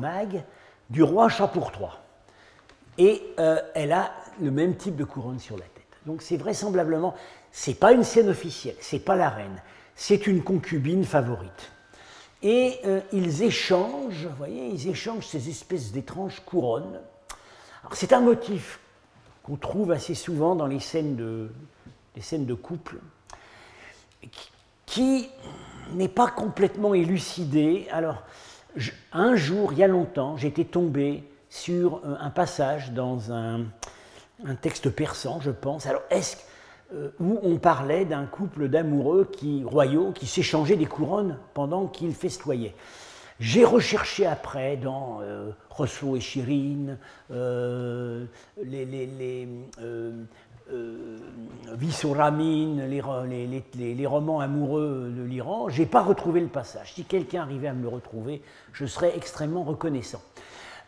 [0.00, 0.44] mag
[0.90, 1.88] du roi Chapour III.
[2.98, 5.84] Et euh, elle a le même type de couronne sur la tête.
[6.06, 7.14] Donc c'est vraisemblablement,
[7.50, 9.62] c'est pas une scène officielle, c'est pas la reine,
[9.94, 11.70] c'est une concubine favorite.
[12.42, 17.00] Et euh, ils échangent, vous voyez, ils échangent ces espèces d'étranges couronnes.
[17.92, 18.80] c'est un motif
[19.44, 21.50] qu'on trouve assez souvent dans les scènes de,
[22.16, 22.96] les scènes de couple,
[24.86, 25.28] qui
[25.92, 27.86] n'est pas complètement élucidé.
[27.90, 28.22] Alors,
[29.12, 33.64] un jour, il y a longtemps, j'étais tombé sur euh, un passage dans un,
[34.60, 35.86] texte persan, je pense.
[35.86, 36.36] Alors, est-ce
[36.92, 39.30] euh, où on parlait d'un couple d'amoureux
[39.64, 42.74] royaux qui s'échangeaient des couronnes pendant qu'ils festoyaient?
[43.40, 45.50] J'ai recherché après dans euh,
[46.16, 46.98] et Chirine,
[47.32, 48.26] euh,
[50.72, 51.18] euh,
[51.72, 53.02] Vissuramine, les,
[53.74, 56.94] les, les, romans amoureux de l'Iran, j'ai pas retrouvé le passage.
[56.94, 58.40] Si quelqu'un arrivait à me le retrouver,
[58.72, 60.22] je serais extrêmement reconnaissant.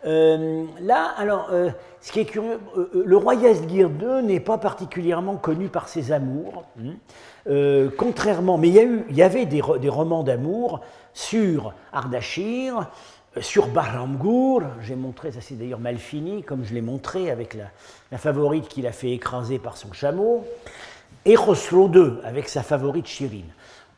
[0.04, 2.60] Euh, là, alors, euh, ce qui est curieux,
[2.94, 7.88] le roi Yazgir II n'est pas particulièrement connu par ses amours, hein.
[7.98, 10.80] contrairement, mais il y, avait des romans d'amour
[11.16, 12.90] sur Ardashir,
[13.40, 18.18] sur Bahramgour, j'ai montré, ça c'est d'ailleurs mal fini, comme je l'ai montré avec la,
[18.18, 20.46] favorite qu'il a fait écraser par son chameau,
[21.24, 23.50] et Khosrow II avec sa favorite Chirine.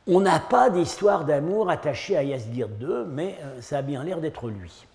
[0.07, 4.21] On n'a pas d'histoire d'amour attachée à Yazdir II, mais euh, ça a bien l'air
[4.21, 4.87] d'être lui.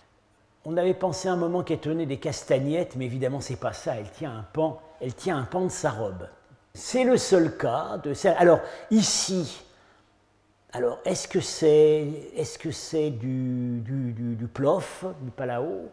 [0.63, 4.09] On avait pensé un moment qu'elle tenait des castagnettes, mais évidemment c'est pas ça, elle
[4.09, 6.25] tient un pan, elle tient un pan de sa robe.
[6.73, 8.33] C'est le seul cas de ça.
[8.37, 9.61] Alors ici,
[10.75, 15.91] alors, est-ce que c'est est -ce du, du, du, plof, du palao?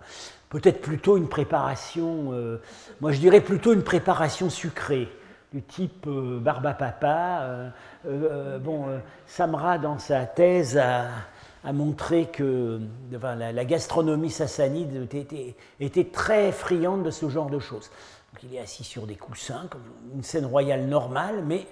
[0.49, 2.63] Peut-être plutôt une préparation, euh,
[3.03, 5.09] moi je dirais plutôt une préparation sucrée,
[5.53, 7.73] du type euh, barba papa.
[8.07, 8.87] Euh, bon,
[9.27, 12.81] Samra, dans sa thèse, a, montré que
[13.13, 17.91] la, gastronomie sassanide était, était, très friande de ce genre de choses.
[18.33, 21.67] Donc, il est assis sur des coussins, comme une scène royale normale, mais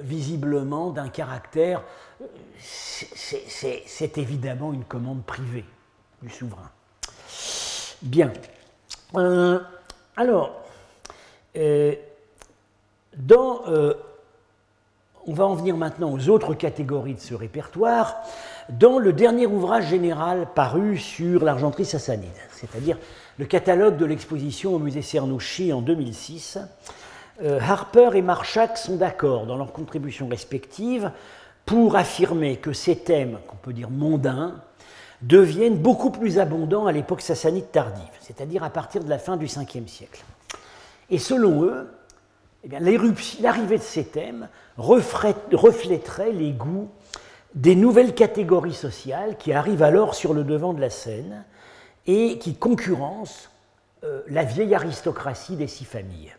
[0.00, 1.82] visiblement d'un caractère,
[2.58, 5.64] c'est évidemment une commande privée
[6.22, 6.70] du souverain.
[8.02, 8.32] Bien.
[9.16, 9.60] Euh,
[10.16, 10.52] alors,
[11.56, 11.94] euh,
[13.30, 13.94] euh,
[15.26, 18.16] on va en venir maintenant aux autres catégories de ce répertoire.
[18.68, 22.98] Dans le dernier ouvrage général paru sur l'argenterie sassanide, c'est-à-dire
[23.38, 26.58] le catalogue de l'exposition au musée Cernouchi en 2006,
[27.42, 31.10] euh, Harper et Marchak sont d'accord dans leurs contributions respectives
[31.66, 34.54] pour affirmer que ces thèmes, qu'on peut dire mondains,
[35.22, 39.46] deviennent beaucoup plus abondants à l'époque sassanide tardive, c'est-à-dire à partir de la fin du
[39.46, 40.22] 5e siècle.
[41.10, 41.88] Et selon eux,
[42.64, 46.88] eh l'arrivée de ces thèmes reflèterait les goûts
[47.54, 51.44] des nouvelles catégories sociales qui arrivent alors sur le devant de la scène
[52.06, 53.50] et qui concurrencent
[54.02, 56.34] euh, la vieille aristocratie des six familles.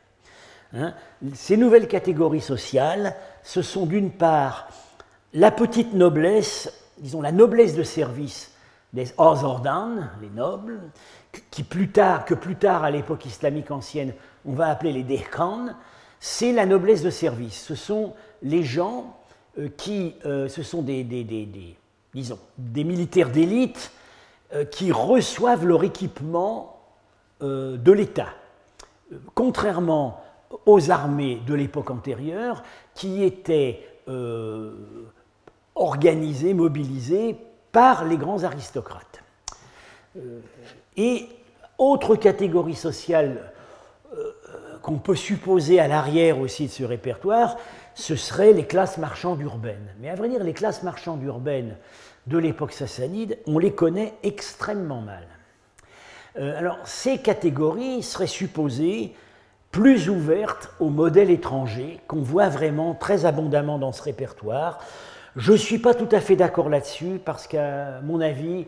[0.75, 0.93] Hein.
[1.33, 4.67] Ces nouvelles catégories sociales, ce sont d'une part
[5.33, 8.51] la petite noblesse, disons la noblesse de service
[8.93, 10.79] des Ozordan, les nobles,
[11.51, 14.13] qui plus tard, que plus tard à l'époque islamique ancienne,
[14.45, 15.75] on va appeler les Dehkan,
[16.19, 17.61] c'est la noblesse de service.
[17.61, 19.17] Ce sont les gens
[19.59, 21.03] euh, qui, euh, ce sont des,
[22.13, 23.91] disons, des militaires d'élite
[24.71, 26.79] qui reçoivent leur équipement
[27.41, 28.29] de l'État.
[29.33, 30.23] Contrairement
[30.65, 32.63] aux armées de l'époque antérieure
[32.93, 34.71] qui étaient euh,
[35.75, 37.35] organisées, mobilisées
[37.71, 39.21] par les grands aristocrates.
[40.17, 40.39] Euh,
[40.95, 41.27] et
[41.77, 43.51] autre catégorie sociale
[44.13, 44.31] euh,
[44.81, 47.57] qu'on peut supposer à l'arrière aussi de ce répertoire,
[47.95, 49.93] ce seraient les classes marchandes urbaines.
[49.99, 51.75] Mais à vrai dire, les classes marchandes urbaines
[52.27, 55.27] de l'époque sassanide, on les connaît extrêmement mal.
[56.37, 59.15] alors, ces catégories seraient supposées
[59.75, 64.79] plus ouverte au modèle étranger, qu'on voit vraiment très abondamment dans ce répertoire.
[65.35, 68.67] Je ne suis pas tout à fait d'accord là-dessus, parce qu'à mon avis,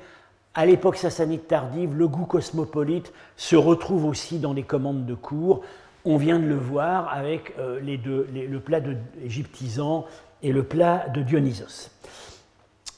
[0.53, 5.61] à l'époque sassanide tardive, le goût cosmopolite se retrouve aussi dans les commandes de cours.
[6.03, 10.03] On vient de le voir avec euh, les deux, le plat de égyptisant
[10.43, 11.89] et le plat de Dionysos.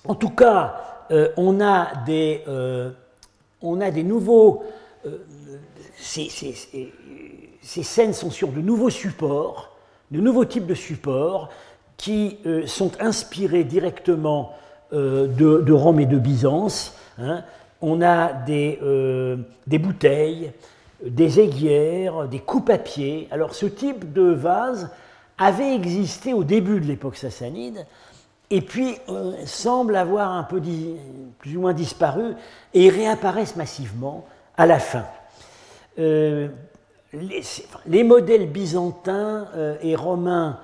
[0.07, 2.89] En tout cas, euh, on, a des, euh,
[3.61, 4.63] on a des nouveaux
[7.61, 9.75] ces scènes sont sur de nouveaux supports,
[10.11, 11.49] de nouveaux types de supports
[11.97, 14.53] qui euh, sont inspirés directement
[14.93, 16.95] euh, de, Rome et de Byzance.
[17.19, 17.43] Hein.
[17.81, 20.51] On a des, euh, des, bouteilles,
[21.05, 23.27] des aiguières, des coupes-papier.
[23.31, 24.89] Alors ce type de vase
[25.37, 27.85] avait existé au début de l'époque sassanide,
[28.49, 28.97] et puis
[29.45, 30.59] semble avoir un peu
[31.37, 32.33] plus ou moins disparu,
[32.73, 34.25] et réapparaissent massivement
[34.57, 35.05] à la fin
[37.13, 40.59] les, modèles byzantins euh, et romains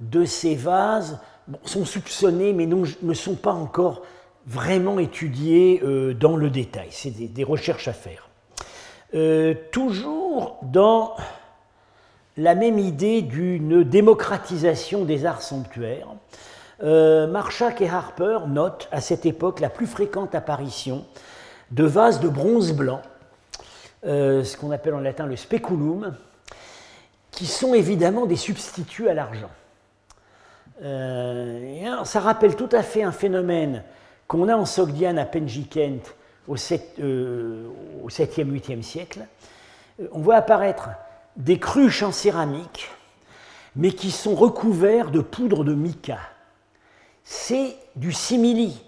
[0.00, 1.18] de ces vases
[1.64, 4.02] sont soupçonnés, mais ne sont pas encore
[4.46, 6.88] vraiment étudiés euh, dans le détail.
[6.90, 8.28] C'est des, recherches à faire.
[9.14, 11.14] Euh, toujours dans
[12.36, 16.08] la même idée d'une démocratisation des arts sanctuaires,
[16.82, 21.06] Marchak et Harper notent à cette époque la plus fréquente apparition
[21.70, 23.00] de vases de bronze blanc
[24.04, 26.14] euh, ce qu'on appelle en latin le speculum,
[27.30, 29.50] qui sont évidemment des substituts à l'argent.
[30.82, 33.82] Euh, ça rappelle tout à fait un phénomène
[34.28, 36.14] qu'on a en Sogdiane à Penjikent
[36.48, 37.70] au, 7, e
[38.08, 39.26] 8e siècle.
[40.00, 40.90] Euh, on voit apparaître
[41.36, 42.88] des cruches en céramique,
[43.74, 46.18] mais qui sont recouverts de poudre de mica.
[47.24, 48.82] C'est du simili.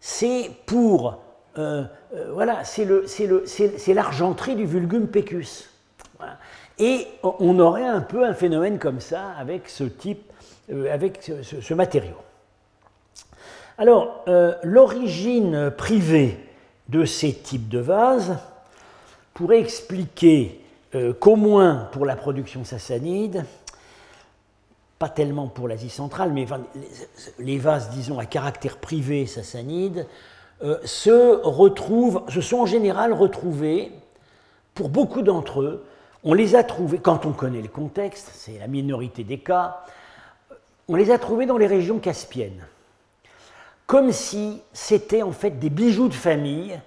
[0.00, 1.23] C'est pour
[1.56, 5.70] euh, euh, voilà, c'est l'argenterie du vulgum pecus.
[6.78, 10.32] Et on aurait un peu un phénomène comme ça avec ce type,
[10.72, 12.16] euh, avec ce, matériau.
[13.78, 14.24] Alors,
[14.62, 16.38] l'origine privée
[16.88, 18.38] de ces types de vases
[19.32, 20.60] pourrait expliquer
[21.18, 23.44] qu'au moins pour la production sassanide,
[25.00, 26.46] pas tellement pour l'Asie centrale, mais
[27.40, 30.06] les vases, disons, à caractère privé sassanide,
[30.62, 33.92] euh, se retrouvent, se sont en général retrouvés,
[34.74, 35.84] pour beaucoup d'entre eux,
[36.22, 39.84] on les a trouvés, quand on connaît le contexte, c'est la minorité des cas,
[40.88, 42.66] on les a trouvés dans les régions caspiennes,
[43.86, 46.80] comme si c'était en fait des bijoux de famille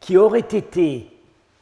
[0.00, 1.10] qui auraient été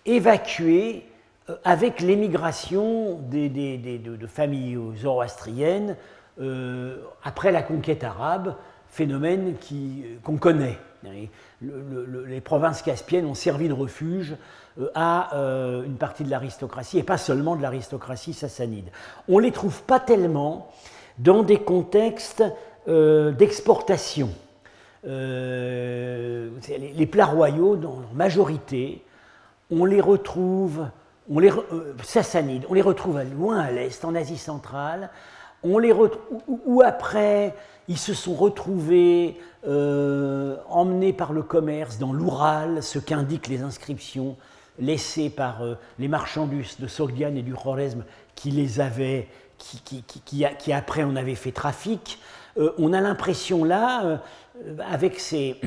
[0.06, 1.06] évacués
[1.48, 5.96] euh, avec l'émigration de, familles zoroastriennes
[6.40, 8.56] euh, après la conquête arabe,
[8.88, 9.54] phénomène
[10.22, 10.78] qu'on connaît
[11.60, 14.36] les provinces caspiennes ont servi de refuge
[14.80, 18.88] euh, à euh, une partie de l'aristocratie, et pas seulement de l'aristocratie sassanide.
[19.28, 20.72] On ne les trouve pas tellement
[21.18, 22.42] dans des contextes
[22.88, 24.30] euh, d'exportation.
[25.04, 29.04] les, plats royaux, dans leur majorité,
[29.70, 30.88] on les retrouve,
[32.02, 35.10] sassanides, on les retrouve loin à l'est, en Asie centrale,
[35.64, 35.80] on
[36.46, 37.54] ou après
[37.88, 39.36] ils se sont retrouvés
[39.66, 44.36] euh, emmenés par le commerce dans l'Oural, ce qu'indiquent les inscriptions
[44.78, 48.04] laissées par euh, les marchands de Sogdiane et du Khorezm
[48.34, 52.18] qui les avaient, qui, après en avaient fait trafic.
[52.58, 54.20] Euh, on a l'impression là,
[54.88, 55.60] avec ces,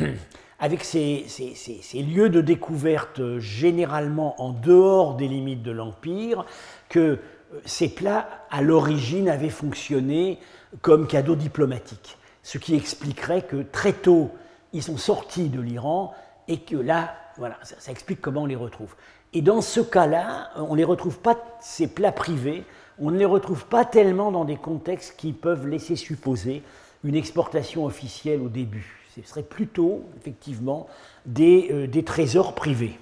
[1.93, 6.45] lieux de découverte généralement en dehors des limites de l'Empire,
[6.89, 7.19] que
[7.65, 10.39] ces plats, à l'origine, avaient fonctionné
[10.81, 12.17] comme cadeaux diplomatiques.
[12.43, 14.31] Ce qui expliquerait que très tôt,
[14.73, 16.13] ils sont sortis de l'Iran
[16.47, 18.95] et que là, voilà, ça, explique comment on les retrouve.
[19.33, 22.63] Et dans ce cas-là, on ne les retrouve pas, ces plats privés,
[22.99, 26.63] on ne les retrouve pas tellement dans des contextes qui peuvent laisser supposer
[27.03, 28.97] une exportation officielle au début.
[29.15, 30.87] Ce serait plutôt, effectivement,
[31.25, 32.97] des, euh, trésors privés.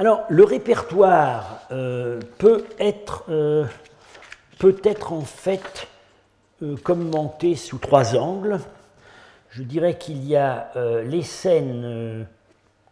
[0.00, 3.66] Alors, le répertoire euh, peut, être, euh,
[4.58, 5.86] peut être en fait
[6.82, 8.58] commenté sous trois angles.
[9.50, 10.70] Je dirais qu'il y a
[11.04, 12.26] les scènes,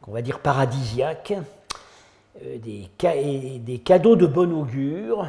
[0.01, 1.35] qu'on va dire paradisiaques,
[2.43, 2.89] des,
[3.59, 5.27] des, cadeaux de bon augure,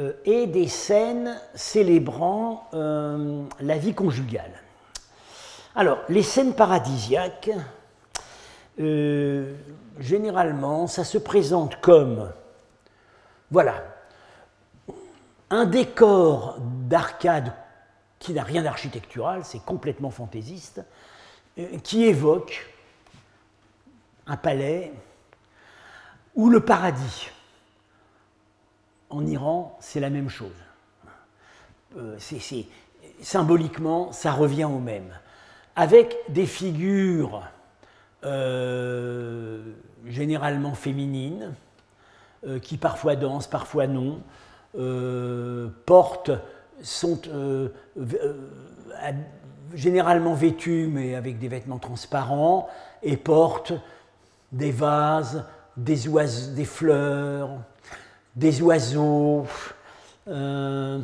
[0.00, 4.52] euh, et des scènes célébrant euh, la vie conjugale.
[5.74, 7.50] Alors, les scènes paradisiaques,
[8.80, 9.54] euh,
[9.98, 12.32] généralement, ça se présente comme,
[13.50, 13.84] voilà,
[15.50, 17.52] un décor d'arcade
[18.18, 20.82] qui n'a rien d'architectural, c'est complètement fantaisiste,
[21.82, 22.70] qui évoque
[24.26, 24.92] un palais
[26.34, 27.30] ou le paradis
[29.10, 30.54] en Iran, c'est la même chose.
[31.96, 32.16] Euh,
[33.20, 35.12] symboliquement, ça revient au même.
[35.74, 37.42] Avec des figures
[38.24, 39.62] euh,
[40.06, 41.54] généralement féminines,
[42.46, 44.20] euh, qui parfois dansent, parfois non,
[45.86, 46.30] portent,
[46.82, 47.20] sont
[49.74, 52.68] généralement vêtues, mais avec des vêtements transparents,
[53.02, 53.72] et portent
[54.52, 55.44] des vases,
[55.76, 55.96] des,
[56.54, 57.50] des fleurs,
[58.36, 59.46] des oiseaux,
[60.28, 60.98] euh,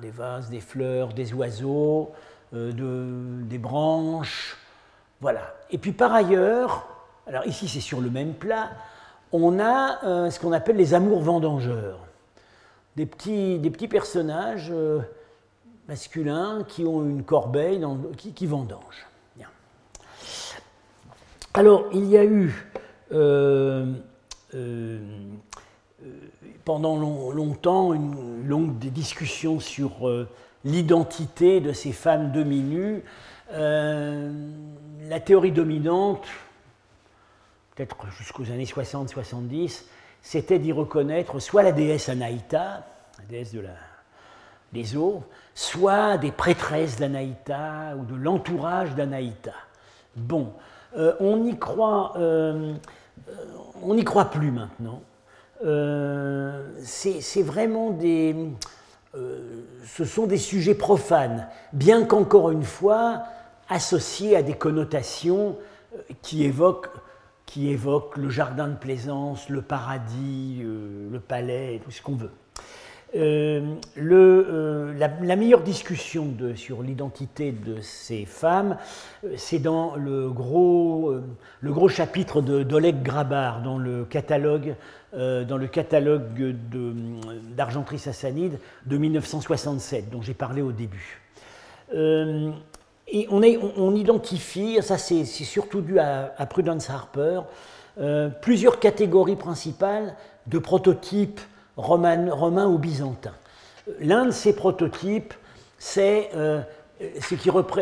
[0.00, 2.12] des, vases, des fleurs, des oiseaux,
[2.54, 4.56] euh, des branches,
[5.20, 5.54] voilà.
[5.70, 6.86] Et puis par ailleurs,
[7.26, 8.70] alors ici c'est sur le même plat,
[9.32, 12.00] on a euh, ce qu'on appelle les amours vendangeurs,
[12.96, 14.72] des petits, personnages
[15.88, 17.84] masculins qui ont une corbeille
[18.16, 19.06] qui, qui vendangent.
[21.54, 22.70] Alors il y a eu
[26.64, 26.96] pendant
[27.32, 30.28] longtemps une longue discussion sur euh,
[30.64, 33.02] l'identité de ces femmes demi-nues.
[33.52, 34.30] Euh,
[35.10, 36.24] la théorie dominante,
[37.74, 39.82] peut-être jusqu'aux années 60-70,
[40.22, 42.86] c'était d'y reconnaître soit la déesse Anaïta,
[43.18, 43.52] la déesse
[44.72, 49.54] des eaux, soit des prêtresses d'Anaïta ou de l'entourage d'Anaïta.
[50.14, 50.52] Bon,
[50.96, 55.02] euh, on n'y croit, on n'y croit plus maintenant.
[55.64, 58.36] Euh, c'est vraiment des...
[59.16, 63.24] Euh, ce sont des sujets profanes, bien qu'encore une fois
[63.70, 65.56] associés à des connotations
[65.94, 66.90] euh, qui évoquent,
[68.16, 72.30] le jardin de plaisance, le paradis, le palais, tout ce qu'on veut.
[73.16, 78.76] Euh, euh, la, meilleure discussion sur l'identité de ces femmes,
[79.24, 81.12] euh, c'est dans le gros,
[81.60, 84.76] le gros chapitre d'Oleg Grabar dans le catalogue,
[85.12, 85.68] dans le
[87.98, 91.20] sassanide de 1967, dont j'ai parlé au début.
[93.12, 97.42] Et on, identifie, ça c'est surtout dû à, Prudence Harper,
[98.40, 100.14] plusieurs catégories principales
[100.46, 101.40] de prototypes
[101.76, 103.32] romain, ou byzantin.
[104.00, 105.34] L'un de ces prototypes,
[105.78, 106.60] c'est euh,
[106.98, 107.34] ce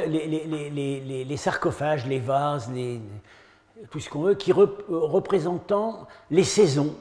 [0.07, 2.70] les, sarcophages, les vases,
[3.91, 6.95] tout ce qu'on veut, qui représentant les saisons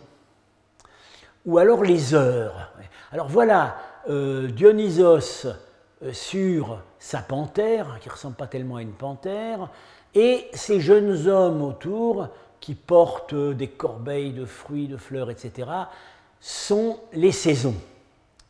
[1.45, 2.71] ou alors les heures.
[3.11, 3.77] Alors voilà
[4.09, 5.53] euh, Dionysos euh,
[6.11, 9.69] sur sa panthère, qui ne ressemble pas tellement à une panthère,
[10.13, 12.29] et ces jeunes hommes autour
[12.59, 15.69] qui portent des corbeilles de fruits, de fleurs, etc.,
[16.39, 17.75] sont les saisons.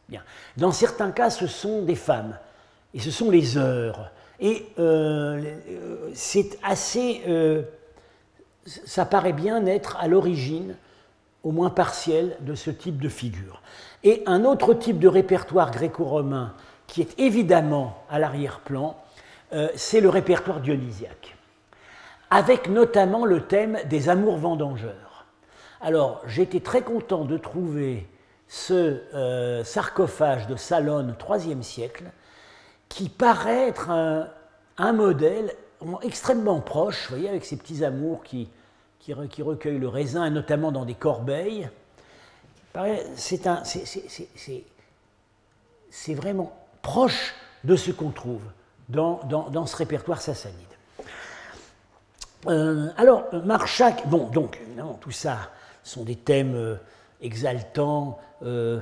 [0.09, 0.23] Bien.
[0.55, 2.37] Dans certains cas, ce sont des femmes,
[2.93, 4.11] et ce sont les heures.
[4.39, 5.55] Et euh,
[6.13, 7.21] c'est assez...
[7.27, 7.63] Euh,
[8.65, 10.75] ça paraît bien être à l'origine,
[11.43, 13.61] au moins partielle, de ce type de figure.
[14.03, 16.53] Et un autre type de répertoire gréco-romain
[16.87, 18.97] qui est évidemment à l'arrière-plan,
[19.53, 21.35] euh, c'est le répertoire dionysiaque,
[22.29, 25.25] avec notamment le thème des amours vendangeurs.
[25.79, 28.07] Alors, j'étais très content de trouver
[28.47, 32.05] ce euh, sarcophage de Salone 3e siècle
[32.89, 35.51] qui paraît être un, modèle
[36.01, 38.49] extrêmement proche, vous voyez, avec ces petits amours qui,
[38.99, 41.69] qui, recueillent le raisin, notamment dans des corbeilles.
[45.89, 47.35] C'est vraiment proche
[47.65, 48.41] de ce qu'on trouve
[48.87, 50.55] dans, ce répertoire sassanide.
[52.95, 55.51] alors, Marchak, bon, donc, non, tout ça
[55.83, 56.79] sont des thèmes
[57.21, 58.81] exaltants, la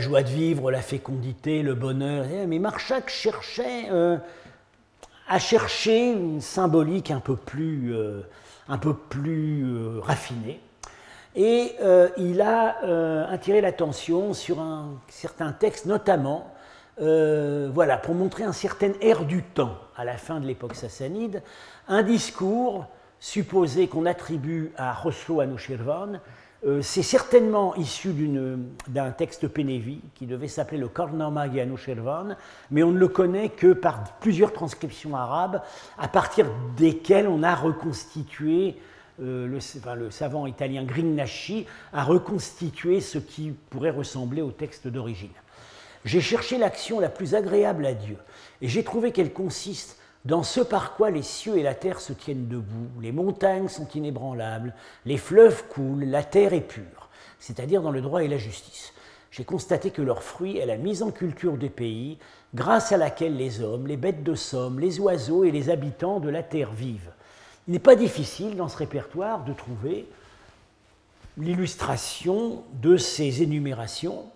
[0.00, 2.26] joie de vivre, la fécondité, le bonheur.
[2.46, 3.90] Mais Marchak cherchait
[5.28, 8.20] à chercher une symbolique un peu plus, euh,
[8.68, 10.60] un peu plus euh, raffinée.
[11.36, 16.52] Et euh, il a attiré l'attention sur un certain texte, notamment,
[16.98, 21.42] voilà, pour montrer un certain air du temps à la fin de l'époque sassanide,
[21.88, 22.86] un discours
[23.20, 26.20] supposé qu'on attribue à Rosso Anushirvan,
[26.64, 28.12] euh, c'est certainement issu
[28.88, 32.36] d'un texte Pénévi qui devait s'appeler le Kornama Shervan,
[32.70, 35.62] mais on ne le connaît que par plusieurs transcriptions arabes,
[35.98, 38.76] à partir desquelles on a reconstitué,
[39.22, 45.30] euh, le, savant italien Grignasci a reconstitué ce qui pourrait ressembler au texte d'origine.
[46.04, 48.16] J'ai cherché l'action la plus agréable à Dieu,
[48.62, 52.12] et j'ai trouvé qu'elle consiste dans ce par quoi les cieux et la terre se
[52.12, 57.08] tiennent debout, les montagnes sont inébranlables, les fleuves coulent, la terre est pure,
[57.38, 58.92] c'est-à-dire dans le droit et la justice.
[59.30, 62.18] J'ai constaté que leur fruit est la mise en culture des pays,
[62.54, 66.28] grâce à laquelle les hommes, les bêtes de somme, les oiseaux et les habitants de
[66.28, 67.12] la terre vivent.
[67.68, 70.06] Il n'est pas difficile dans ce répertoire de trouver
[71.36, 74.26] l'illustration de ces énumérations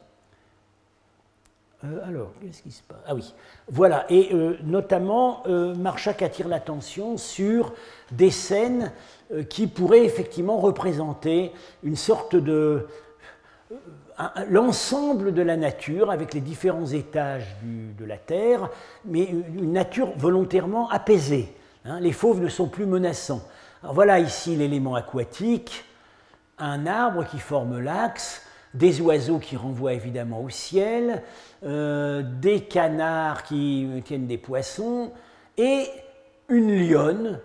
[1.84, 2.98] euh, alors, qu'est-ce qui se passe?
[3.06, 3.34] Ah oui,
[3.70, 4.04] voilà.
[4.10, 7.72] Et euh, notamment, euh, Marchak attire l'attention sur
[8.12, 8.92] des scènes
[9.48, 11.52] qui pourraient effectivement représenter
[11.84, 12.88] une sorte de.
[14.48, 18.68] l'ensemble de la nature avec les différents étages de la Terre,
[19.04, 21.54] mais une nature volontairement apaisée.
[21.84, 22.00] Hein.
[22.00, 23.42] les fauves ne sont plus menaçants.
[23.82, 25.84] Alors voilà ici l'élément aquatique,
[26.58, 28.42] un arbre qui forme l'axe,
[28.74, 31.22] des oiseaux qui renvoient évidemment au ciel,
[31.64, 35.12] euh, des canards qui tiennent des poissons,
[35.56, 35.86] et
[36.48, 37.40] une lionne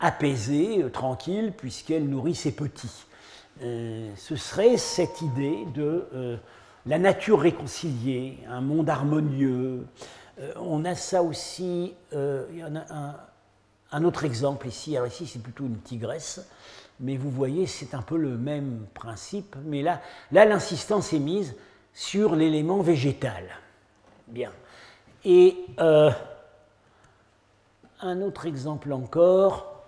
[0.00, 3.04] apaisée, euh, tranquille, puisqu'elle nourrit ses petits.
[3.62, 6.38] Euh, ce serait cette idée de
[6.86, 9.86] la nature réconciliée, un monde harmonieux.
[10.56, 11.94] on a ça aussi,
[13.92, 16.46] un, autre exemple ici, alors ici c'est plutôt une tigresse,
[17.00, 21.54] mais vous voyez, c'est un peu le même principe, mais là, l'insistance est mise
[21.92, 23.44] sur l'élément végétal.
[24.28, 24.52] Bien.
[25.24, 26.10] Et euh,
[28.00, 29.84] un autre exemple encore,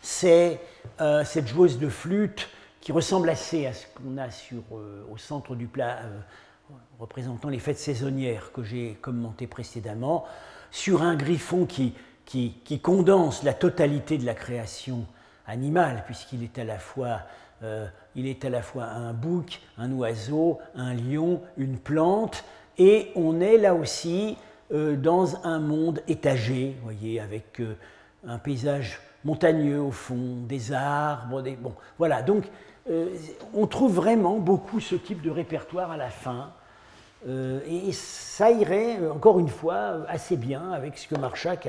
[0.00, 0.60] c'est
[1.00, 2.48] euh, cette joueuse de flûte
[2.80, 6.00] qui ressemble assez à ce qu'on a sur, euh, au centre du plat
[6.98, 10.26] représentant les fêtes saisonnières que j'ai commenté précédemment,
[10.70, 11.94] sur un griffon qui,
[12.30, 15.04] qui, condense la totalité de la création
[15.46, 17.22] animal, puisqu'il est à la fois
[17.62, 22.44] euh, il est à la fois un bouc, un oiseau, un lion, une plante,
[22.78, 24.36] et on est là aussi
[24.72, 27.76] euh, dans un monde étagé, voyez, avec euh,
[28.26, 31.56] un paysage montagneux au fond, des arbres, des...
[31.56, 32.22] bon, voilà.
[32.22, 32.44] Donc,
[33.54, 36.52] on trouve vraiment beaucoup ce type de répertoire à la fin,
[37.26, 41.68] et ça irait encore une fois assez bien avec ce que Marchak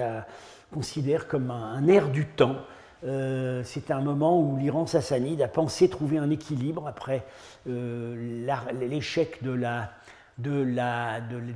[0.74, 2.56] considère comme un air du temps.
[3.04, 7.26] Euh, c'est un moment où l'Iran sassanide a pensé trouver un équilibre après
[7.68, 9.52] euh, l'échec de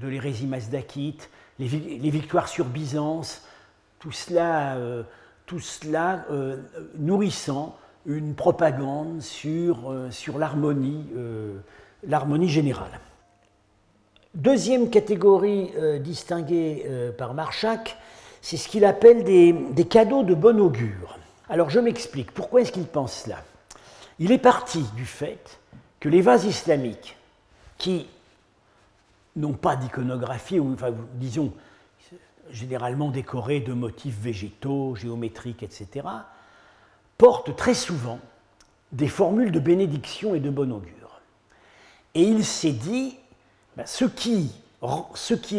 [0.07, 1.29] l'hérésie mazdakite,
[1.59, 3.47] les, victoires sur Byzance,
[3.99, 5.03] tout cela, euh,
[5.45, 6.25] tout cela
[6.97, 7.77] nourrissant
[8.07, 11.05] une propagande sur, sur l'harmonie
[12.07, 12.99] l'harmonie générale.
[14.35, 15.71] Deuxième catégorie
[16.01, 16.85] distinguée
[17.17, 17.97] par Marchak,
[18.41, 21.17] c'est ce qu'il appelle des, cadeaux de bon augure.
[21.49, 23.43] Alors je m'explique, pourquoi est-ce qu'il pense cela?
[24.19, 25.59] Il est parti du fait
[25.99, 27.17] que les vases islamiques,
[27.77, 28.07] qui
[29.35, 30.75] n'ont pas d'iconographie, ou
[31.15, 31.53] disons
[32.51, 36.05] généralement décorés de motifs végétaux, géométriques, etc.,
[37.17, 38.19] portent très souvent
[38.91, 41.21] des formules de bénédiction et de bon augure.
[42.13, 43.17] Et il s'est dit,
[43.77, 44.51] ben, ce, qui,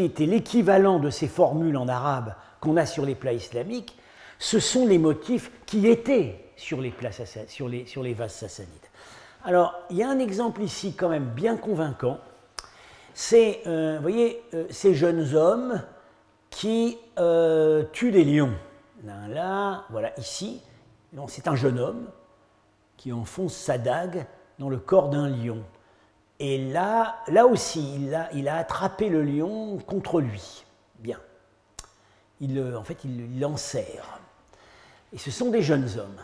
[0.05, 3.97] était l'équivalent de ces formules en arabe qu'on a sur les plats islamiques,
[4.39, 6.93] ce sont les motifs qui étaient sur les,
[8.15, 8.71] vases sassanides.
[9.45, 12.19] Alors, il y a un exemple ici quand même bien convaincant.
[13.15, 15.83] C'est, euh, voyez, euh, ces jeunes hommes
[16.51, 18.55] qui euh, tuent des lions.
[19.05, 20.63] Là, là, voilà, ici,
[21.29, 22.07] c'est un jeune homme
[22.97, 24.27] qui enfonce sa dague
[24.59, 25.63] dans le corps d'un lion.
[26.39, 30.65] Et là, aussi, il a, attrapé le lion contre lui.
[30.99, 31.19] Bien.
[32.41, 34.21] Il, en fait, il l'enserre.
[35.13, 36.21] Et ce sont des jeunes hommes.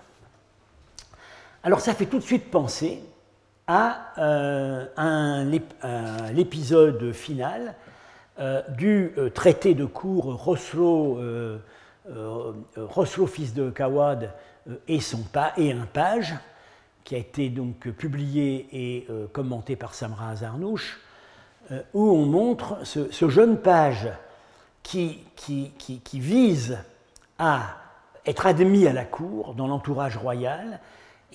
[1.65, 3.03] Alors ça fait tout de suite penser
[3.69, 5.45] à euh,
[6.33, 7.75] l'épisode final
[8.71, 11.21] du traité de cour Roslo,
[13.29, 14.33] fils de Kawad,
[14.89, 15.25] et, son
[15.57, 16.35] et un page,
[17.05, 21.01] qui a été donc publié et commenté par Samra Azarnouch,
[21.95, 24.09] où on montre ce, jeune page
[24.83, 25.25] qui,
[26.13, 26.79] vise
[27.39, 27.77] à
[28.27, 30.81] être admis à la cour dans l'entourage royal,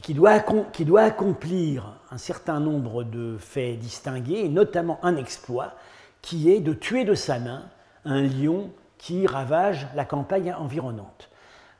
[0.01, 0.39] qui doit,
[0.71, 5.73] qui doit accomplir un certain nombre de faits distingués, notamment un exploit
[6.21, 7.63] qui est de tuer de sa main
[8.05, 11.29] un lion qui ravage la campagne environnante.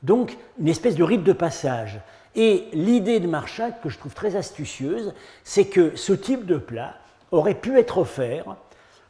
[0.04, 2.00] Donc, une espèce de rite de passage.
[2.36, 6.96] Et l'idée de Marchak, que je trouve très astucieuse, c'est que ce type de plat
[7.32, 8.56] aurait pu être offert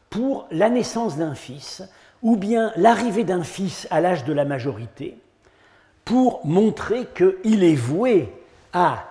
[0.10, 1.84] pour la naissance d'un fils,
[2.22, 5.18] ou bien l'arrivée d'un fils à l'âge de la majorité,
[6.06, 8.34] pour montrer qu'il est voué
[8.72, 9.04] à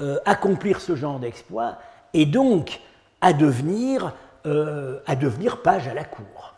[0.00, 1.78] euh, accomplir ce genre d'exploit
[2.12, 2.80] et donc
[3.20, 4.12] à devenir,
[4.46, 6.53] euh, à devenir page à la cour.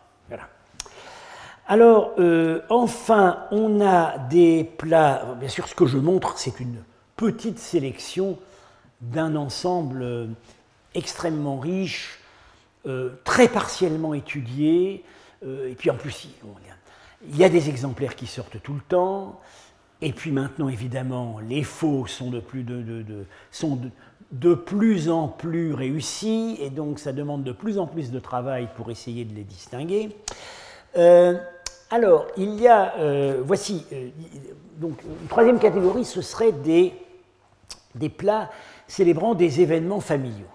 [1.67, 5.35] Alors, euh, enfin, on a des plats.
[5.39, 6.83] Bien sûr, ce que je montre, c'est une
[7.15, 8.37] petite sélection
[9.01, 10.29] d'un ensemble
[10.95, 12.19] extrêmement riche,
[13.23, 15.03] très partiellement étudié,
[15.45, 16.29] et puis en plus,
[17.29, 19.39] il y a des exemplaires qui sortent tout le temps.
[20.01, 22.39] Et puis maintenant, évidemment, les faux sont de
[24.55, 28.91] plus, en plus réussis, et donc ça demande de plus en plus de travail pour
[28.91, 30.15] essayer de les distinguer.
[30.97, 31.37] Euh,
[31.89, 34.09] alors, il y a, euh, voici, euh,
[34.77, 36.93] donc une troisième catégorie, ce serait des,
[38.17, 38.49] plats
[38.87, 40.47] célébrant des événements familiaux.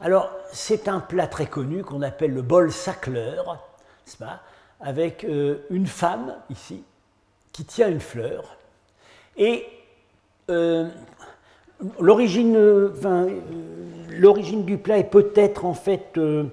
[0.00, 3.64] Alors, c'est un plat très connu qu'on appelle le bol sacleur,
[4.18, 4.40] pas,
[4.80, 5.26] avec
[5.70, 6.82] une femme ici
[7.52, 8.58] qui tient une fleur
[9.38, 9.64] et
[10.50, 10.88] euh,
[12.00, 12.92] l'origine, euh,
[14.64, 16.44] du plat est peut-être en fait euh,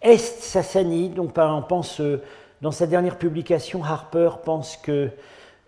[0.00, 1.14] est-sassanide.
[1.14, 2.00] Donc, on pense,
[2.60, 5.10] dans sa dernière publication, Harper pense que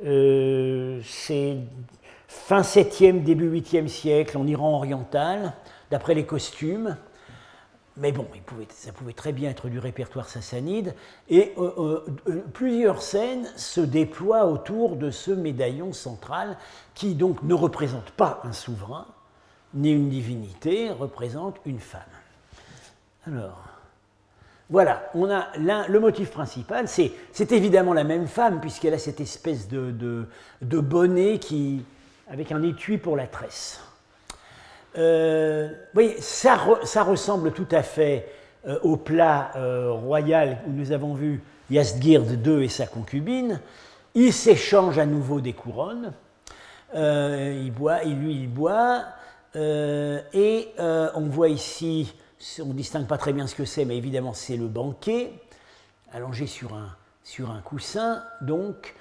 [0.03, 1.57] c'est
[2.29, 5.53] fin 7e, début 8e siècle en Iran oriental,
[5.91, 6.97] d'après les costumes.
[7.97, 8.27] Mais bon,
[8.71, 10.95] ça pouvait très bien être du répertoire sassanide.
[11.29, 16.57] Et euh, euh, euh, plusieurs scènes se déploient autour de ce médaillon central
[16.95, 19.07] qui donc ne représente pas un souverain
[19.75, 22.01] ni une divinité, représente une femme.
[23.27, 23.63] Alors,
[24.71, 25.49] voilà, on a
[25.89, 30.27] le motif principal, c'est évidemment la même femme puisqu'elle a cette espèce de,
[30.63, 31.85] bonnet qui,
[32.31, 33.81] avec un étui pour la tresse.
[34.97, 38.29] Euh, oui, ça, ça, ressemble tout à fait
[38.67, 43.61] euh, au plat euh, royal où nous avons vu Yasgird II et sa concubine.
[44.15, 46.13] Il s'échange à nouveau des couronnes.
[46.95, 49.03] il boit, lui, il boit.
[49.55, 52.13] et on voit ici,
[52.61, 55.33] on ne distingue pas très bien ce que c'est, mais évidemment c'est le banquet,
[56.13, 58.25] allongé sur un, coussin.
[58.41, 58.95] Donc,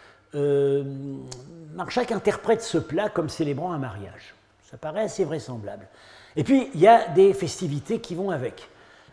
[1.73, 4.35] Marchak interprète ce plat comme célébrant un mariage.
[4.69, 5.87] Ça paraît assez vraisemblable.
[6.35, 8.69] Et puis, il y a des festivités qui vont avec.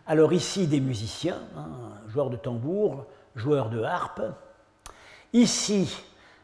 [0.06, 1.68] Alors ici, des musiciens, hein,
[2.08, 4.22] joueurs de tambour, joueurs de harpe.
[5.32, 5.96] Ici,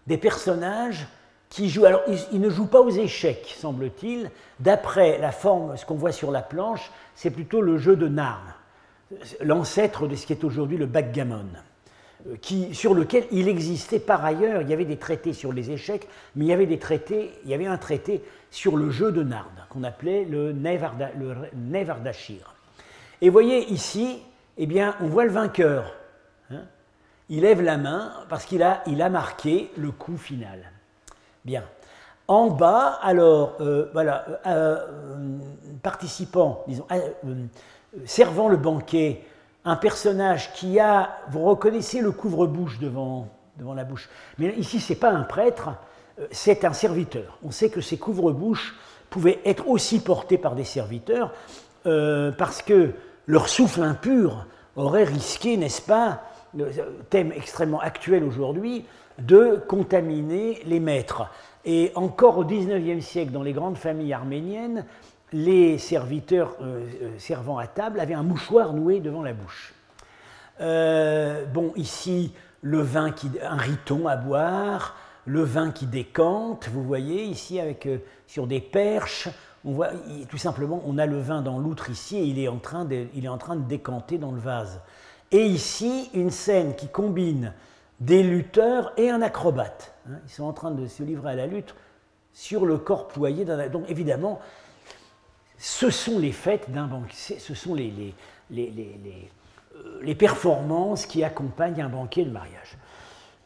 [0.06, 1.06] des personnages
[1.52, 1.84] qui jouent.
[1.84, 2.00] Alors,
[2.32, 4.30] ils, ne jouent pas aux échecs, semble-t-il.
[4.58, 8.54] D'après la forme, ce qu'on voit sur la planche, c'est plutôt le jeu de Narn,
[9.42, 11.44] l'ancêtre de ce qui est aujourd'hui le backgammon.
[12.26, 12.36] Euh,
[12.72, 16.46] sur lequel il existait par ailleurs, il y avait des traités sur les échecs, mais
[16.46, 19.50] il y avait des traités, il y avait un traité sur le jeu de Nard,
[19.68, 20.54] qu'on appelait le
[21.54, 22.54] Nevardashir.
[23.20, 24.22] Et voyez ici,
[24.56, 25.92] eh bien, on voit le vainqueur.
[26.50, 26.62] Hein.
[27.28, 30.71] il lève la main parce qu'il a, il a marqué le coup final.
[31.44, 31.64] Bien.
[32.28, 34.78] En bas, alors, euh, voilà, euh,
[35.82, 36.86] participant, disons,
[38.06, 39.24] servant le banquet
[39.64, 43.28] un personnage qui a, vous reconnaissez le couvre-bouche devant,
[43.74, 45.70] la bouche, mais ici ce n'est pas un prêtre,
[46.18, 47.38] euh, c'est un serviteur.
[47.44, 48.74] On sait que ces couvre-bouches
[49.08, 51.32] pouvaient être aussi portés par des serviteurs
[51.86, 52.92] euh, parce que
[53.26, 56.22] leur souffle impur aurait risqué, n'est-ce pas,
[57.10, 58.84] thème extrêmement actuel aujourd'hui,
[59.18, 61.28] de contaminer les maîtres.
[61.64, 64.84] Et encore au XIXe siècle, dans les grandes familles arméniennes,
[65.32, 69.74] les serviteurs euh, euh, servant à table avaient un mouchoir noué devant la bouche.
[70.60, 76.82] Euh, bon, ici, le vin qui, un riton à boire, le vin qui décante, vous
[76.82, 77.88] voyez, ici, avec,
[78.26, 79.28] sur des perches,
[79.64, 79.90] on voit,
[80.28, 83.24] tout simplement, on a le vin dans l'outre ici et il est, en train il
[83.24, 84.80] est en train de décanter dans le vase.
[85.32, 87.52] Et ici, une scène qui combine
[88.00, 89.94] des lutteurs et un acrobate.
[90.08, 90.18] Hein.
[90.26, 91.74] ils sont en train de se livrer à la lutte
[92.32, 93.68] sur le corps ployé d'un.
[93.68, 94.40] Donc évidemment,
[95.58, 98.14] ce sont les fêtes d'un banquier, ce sont les,
[98.50, 102.76] les performances qui accompagnent un banquet de mariage.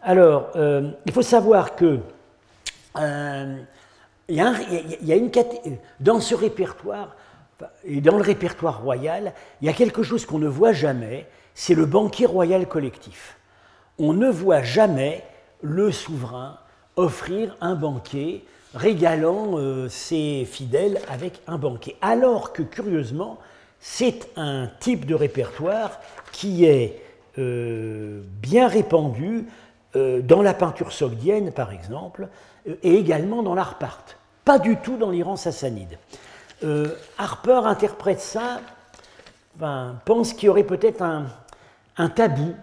[0.02, 2.00] Alors, il faut savoir que
[4.28, 5.30] il y, a une,
[6.00, 7.16] dans ce répertoire,
[7.84, 11.26] et dans le répertoire royal, il y a quelque chose qu'on ne voit jamais,
[11.56, 13.38] c'est le banquet royal collectif.
[13.98, 15.24] On ne voit jamais
[15.62, 16.58] le souverain
[16.96, 18.42] offrir un banquet,
[18.74, 21.96] régalant euh, ses fidèles avec un banquet.
[22.02, 23.38] Alors que, curieusement,
[23.80, 25.98] c'est un type de répertoire
[26.30, 27.02] qui est
[27.38, 29.46] euh, bien répandu
[29.96, 32.28] euh, dans la peinture sogdienne, par exemple,
[32.82, 34.04] et également dans l'art part.
[34.44, 35.98] Pas du tout dans l'Iran sassanide.
[37.18, 38.60] Harper interprète ça,
[40.04, 41.26] pense qu'il y aurait peut-être un,
[42.08, 42.54] tabou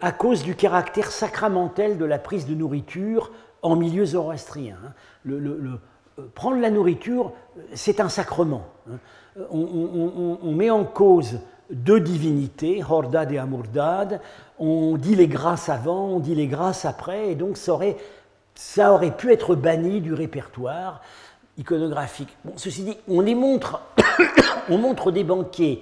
[0.00, 3.32] à cause du caractère sacramentel de la prise de nourriture
[3.62, 4.76] en milieu zoroastrien.
[4.84, 4.92] Hein.
[5.24, 5.80] Le,
[6.34, 7.32] prendre la nourriture,
[7.74, 8.66] c'est un sacrement.
[8.88, 8.98] Hein.
[9.50, 14.20] On, met en cause deux divinités, Hordad et Amurdad,
[14.58, 17.96] on dit les grâces avant, on dit les grâces après, et donc ça aurait,
[18.54, 21.00] ça aurait pu être banni du répertoire
[21.58, 22.36] iconographique.
[22.56, 23.80] Ceci dit, on les montre,
[24.68, 25.80] on montre des banquets,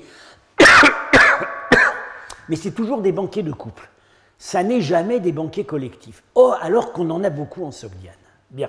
[2.52, 3.88] mais c'est toujours des banquets de couple
[4.42, 6.24] ça n'est jamais des banquets collectifs.
[6.34, 8.12] Oh, alors qu'on en a beaucoup en Sogdiane.
[8.50, 8.68] Bien.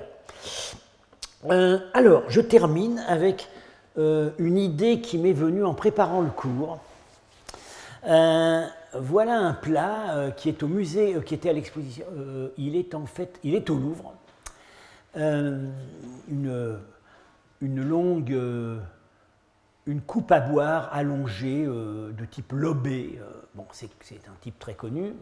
[1.49, 3.49] Euh, alors, je termine avec
[3.97, 6.77] euh, une idée qui m'est venue en préparant le cours.
[8.05, 8.63] Euh,
[8.93, 12.05] voilà un plat qui est au musée, qui était à l'exposition.
[12.59, 14.13] il est en fait, il est au Louvre.
[15.15, 16.77] une,
[17.61, 18.37] une longue,
[19.87, 23.19] une coupe à boire allongée de type lobé.
[23.55, 23.87] Bon, c'est
[24.27, 25.13] un type très connu.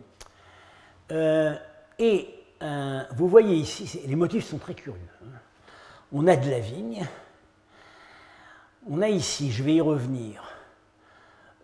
[1.12, 1.56] Euh,
[2.00, 2.30] et
[2.62, 5.02] euh, vous voyez ici, les motifs sont très curieux.
[5.24, 5.38] Hein.
[6.12, 7.08] On a de la vigne.
[8.90, 10.44] On a ici, je vais y revenir,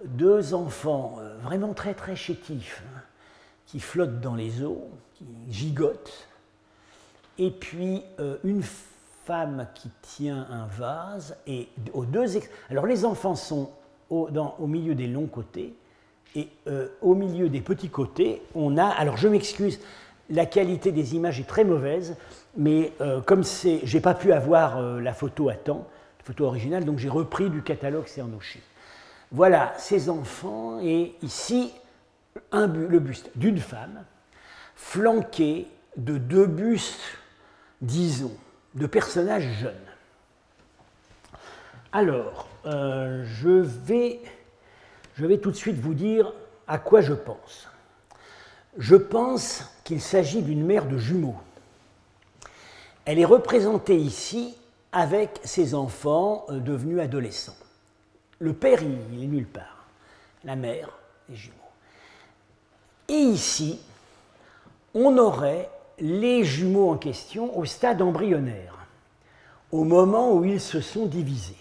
[0.06, 3.02] deux enfants euh, vraiment très très chétifs hein,
[3.66, 6.28] qui flottent dans les eaux, qui gigotent.
[7.40, 8.04] Et puis
[8.44, 11.38] une femme qui tient un vase.
[11.46, 12.26] Et aux deux
[12.72, 13.72] Alors les enfants sont
[14.10, 15.76] au, milieu des longs côtés
[16.36, 19.80] et euh, au milieu des petits côtés, on a, alors je m'excuse,
[20.30, 22.16] la qualité des images est très mauvaise,
[22.56, 25.88] mais euh, comme c'est, j'ai pas pu avoir euh, la photo à temps,
[26.20, 28.60] la photo originale, donc j'ai repris du catalogue Cernouchi.
[29.32, 31.74] Voilà ces enfants, et ici,
[32.54, 34.04] le buste d'une femme,
[34.76, 35.68] flanqué
[35.98, 37.18] de deux bustes,
[37.82, 38.36] disons,
[38.76, 39.74] de personnages jeunes.
[41.92, 44.20] Alors, je vais
[45.18, 46.32] je vais tout de suite vous dire
[46.68, 47.68] à quoi je pense.
[48.78, 51.38] Je pense qu'il s'agit d'une mère de jumeaux.
[53.06, 54.56] Elle est représentée ici
[54.92, 57.56] avec ses enfants euh, devenus adolescents.
[58.40, 59.88] Le père, il est nulle part.
[60.44, 60.90] La mère,
[61.30, 61.56] les jumeaux.
[63.08, 63.80] Et ici,
[64.94, 68.86] on aurait les jumeaux en question au stade embryonnaire,
[69.72, 71.56] au moment où ils se sont divisés.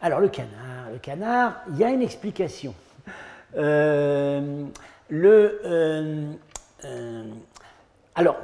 [0.00, 2.74] Alors le canard, canard, il y a une explication.
[3.56, 4.66] Euh,
[5.12, 6.32] euh,
[6.84, 7.24] euh,
[8.14, 8.36] alors,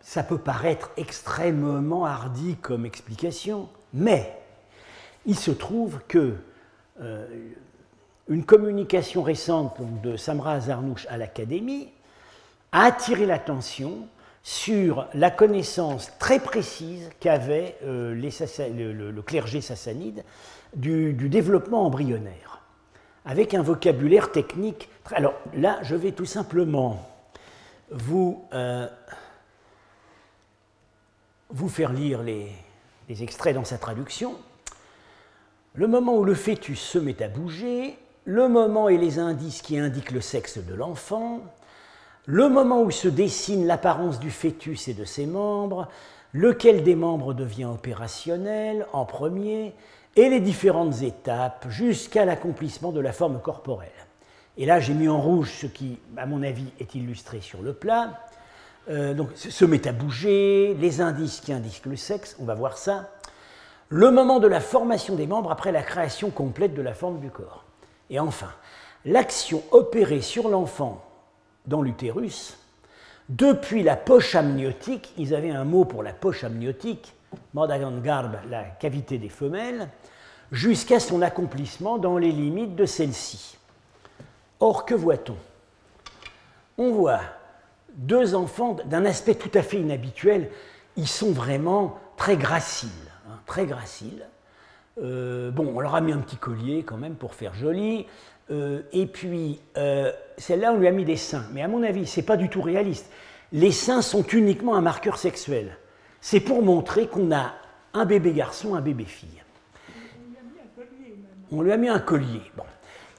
[0.00, 4.38] ça peut paraître extrêmement hardi comme explication, mais
[5.26, 6.36] il se trouve que
[8.28, 11.90] une communication récente de Samra Azarnouch à l'Académie
[12.72, 14.08] a attiré l'attention
[14.42, 20.24] sur la connaissance très précise qu'avait le, clergé sassanide
[20.74, 22.62] du, développement embryonnaire,
[23.24, 24.88] avec un vocabulaire technique.
[25.12, 27.08] Alors là, je vais tout simplement
[27.90, 28.88] vous, euh,
[31.68, 32.52] faire lire les
[33.22, 34.34] extraits dans sa traduction.
[35.74, 39.78] Le moment où le fœtus se met à bouger, le moment et les indices qui
[39.78, 41.40] indiquent le sexe de l'enfant,
[42.26, 45.88] le moment où se dessine l'apparence du fœtus et de ses membres,
[46.32, 49.74] lequel des membres devient opérationnel en premier,
[50.16, 53.90] et les différentes étapes jusqu'à l'accomplissement de la forme corporelle.
[54.56, 57.74] Et là, j'ai mis en rouge ce qui, à mon avis, est illustré sur le
[57.74, 58.20] plat.
[58.88, 62.78] Euh, donc, se met à bouger, les indices qui indiquent le sexe, on va voir
[62.78, 63.10] ça.
[63.88, 67.30] Le moment de la formation des membres après la création complète de la forme du
[67.30, 67.64] corps.
[68.08, 68.50] Et enfin,
[69.04, 71.04] l'action opérée sur l'enfant
[71.66, 72.56] dans l'utérus,
[73.28, 77.15] depuis la poche amniotique, ils avaient un mot pour la poche amniotique,
[78.02, 79.88] Garb, la cavité des femelles,
[80.52, 83.58] jusqu'à son accomplissement dans les limites de celle-ci.
[84.60, 85.36] Or, que voit-on?
[86.78, 87.20] On voit
[87.94, 90.50] deux enfants d'un aspect tout à fait inhabituel.
[90.96, 92.90] Ils sont vraiment très graciles,
[93.28, 94.26] hein, très graciles.
[95.02, 98.06] Euh, bon, on leur a mis un petit collier quand même pour faire joli.
[98.50, 99.60] et puis,
[100.38, 101.46] celle-là, on lui a mis des seins.
[101.52, 103.10] Mais à mon avis, ce n'est pas du tout réaliste.
[103.52, 105.76] Les seins sont uniquement un marqueur sexuel.
[106.20, 107.52] C'est pour montrer qu'on a
[107.94, 109.42] un bébé garçon, un bébé fille.
[111.52, 112.42] On lui a mis un collier.
[112.56, 112.64] Bon.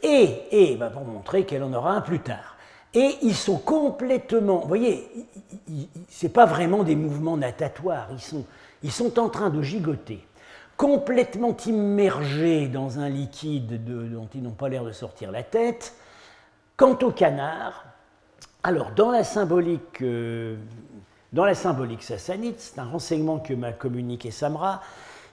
[0.03, 2.57] Et, et bah, pour montrer qu'elle en aura un plus tard.
[2.93, 5.07] Et ils sont complètement, vous voyez,
[6.09, 8.45] ce n'est pas vraiment des mouvements natatoires, ils sont,
[8.81, 10.25] ils sont en train de gigoter,
[10.77, 15.93] complètement immergés dans un liquide dont ils n'ont pas l'air de sortir la tête.
[16.77, 17.85] Quant au canard,
[18.63, 20.55] alors dans la symbolique, euh,
[21.33, 24.81] dans la symbolique sassanite, c'est un renseignement que m'a communiqué Samra,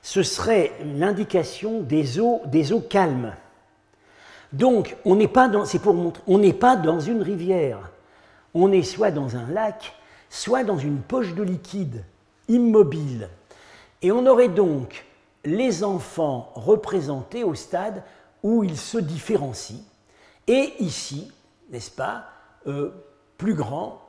[0.03, 2.43] ce serait l'indication des eaux,
[2.91, 3.35] calmes.
[4.53, 7.91] Donc, on n'est pas dans, c'est pour montrer, on n'est pas dans une rivière.
[8.53, 9.95] On est soit dans un lac,
[10.29, 12.05] soit dans une poche de liquide
[12.49, 13.29] immobile.
[14.03, 15.07] Et on aurait donc
[15.45, 18.03] les enfants représentés au stade
[18.43, 19.81] où ils se différencient,
[20.47, 21.33] et ici,
[21.71, 22.27] n'est-ce pas,
[22.67, 22.91] euh,
[23.39, 24.03] plus grands,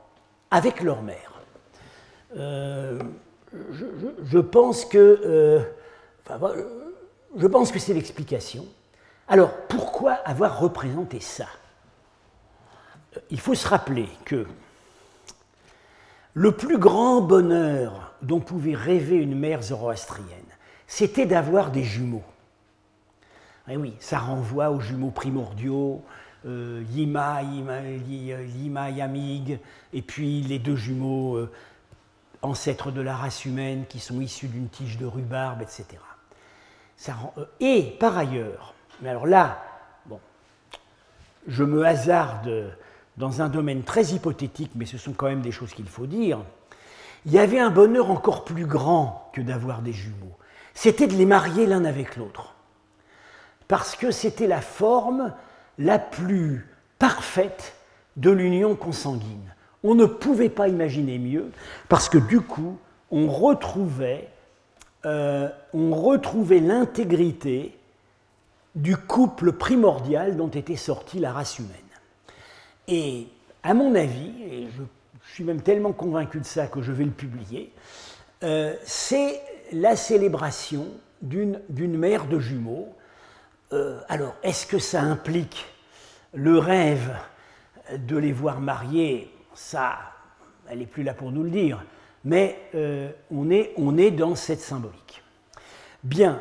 [0.50, 1.35] avec leur mère.
[2.36, 2.98] Euh,
[4.24, 5.60] je, pense que, euh,
[7.36, 8.66] je pense que c'est l'explication.
[9.28, 11.46] Alors, pourquoi avoir représenté ça?
[13.30, 14.46] Il faut se rappeler que
[16.34, 20.26] le plus grand bonheur dont pouvait rêver une mère zoroastrienne,
[20.86, 22.24] c'était d'avoir des jumeaux.
[23.68, 26.02] Et eh oui, ça renvoie aux jumeaux primordiaux,
[26.46, 29.58] euh, Yima, Yima, Yamig,
[29.92, 31.50] et puis les deux jumeaux euh,
[32.42, 35.86] ancêtres de la race humaine qui sont issus d'une tige de rhubarbe, etc.
[37.08, 39.62] Euh, et par ailleurs, mais alors là,
[40.06, 40.20] bon,
[41.46, 42.74] je me hasarde
[43.16, 46.40] dans un domaine très hypothétique, mais ce sont quand même des choses qu'il faut dire.
[47.24, 50.36] Il y avait un bonheur encore plus grand que d'avoir des jumeaux.
[50.74, 52.54] C'était de les marier l'un avec l'autre.
[53.68, 55.32] Parce que c'était la forme
[55.78, 56.66] la plus
[56.98, 57.74] parfaite
[58.16, 59.54] de l'union consanguine.
[59.88, 61.52] On ne pouvait pas imaginer mieux,
[61.88, 62.76] parce que du coup,
[63.12, 64.28] on retrouvait,
[65.04, 67.72] euh, on retrouvait l'intégrité
[68.74, 71.70] du couple primordial dont était sortie la race humaine.
[72.88, 73.28] Et
[73.62, 74.82] à mon avis, et je,
[75.32, 77.72] suis même tellement convaincu de ça que je vais le publier,
[78.42, 80.88] euh, c'est la célébration
[81.22, 82.92] d'une mère de jumeaux.
[83.72, 85.64] Euh, alors, est-ce que ça implique
[86.34, 87.16] le rêve
[87.92, 89.96] de les voir mariés Ça,
[90.68, 91.82] elle n'est plus là pour nous le dire,
[92.24, 95.22] mais euh, on, est, on est dans cette symbolique.
[96.04, 96.40] Bien,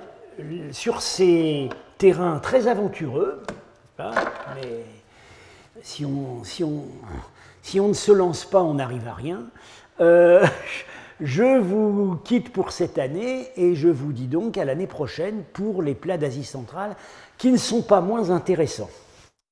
[0.72, 3.42] sur ces terrain très aventureux,
[3.98, 4.84] mais
[5.82, 6.84] si on, si, on,
[7.62, 9.44] si on, ne se lance pas, on n'arrive à rien.
[10.02, 10.46] Euh,
[11.22, 15.82] je vous quitte pour cette année et je vous dis donc à l'année prochaine pour
[15.82, 16.98] les plats d'Asie centrale
[17.38, 18.90] qui ne sont pas moins intéressants.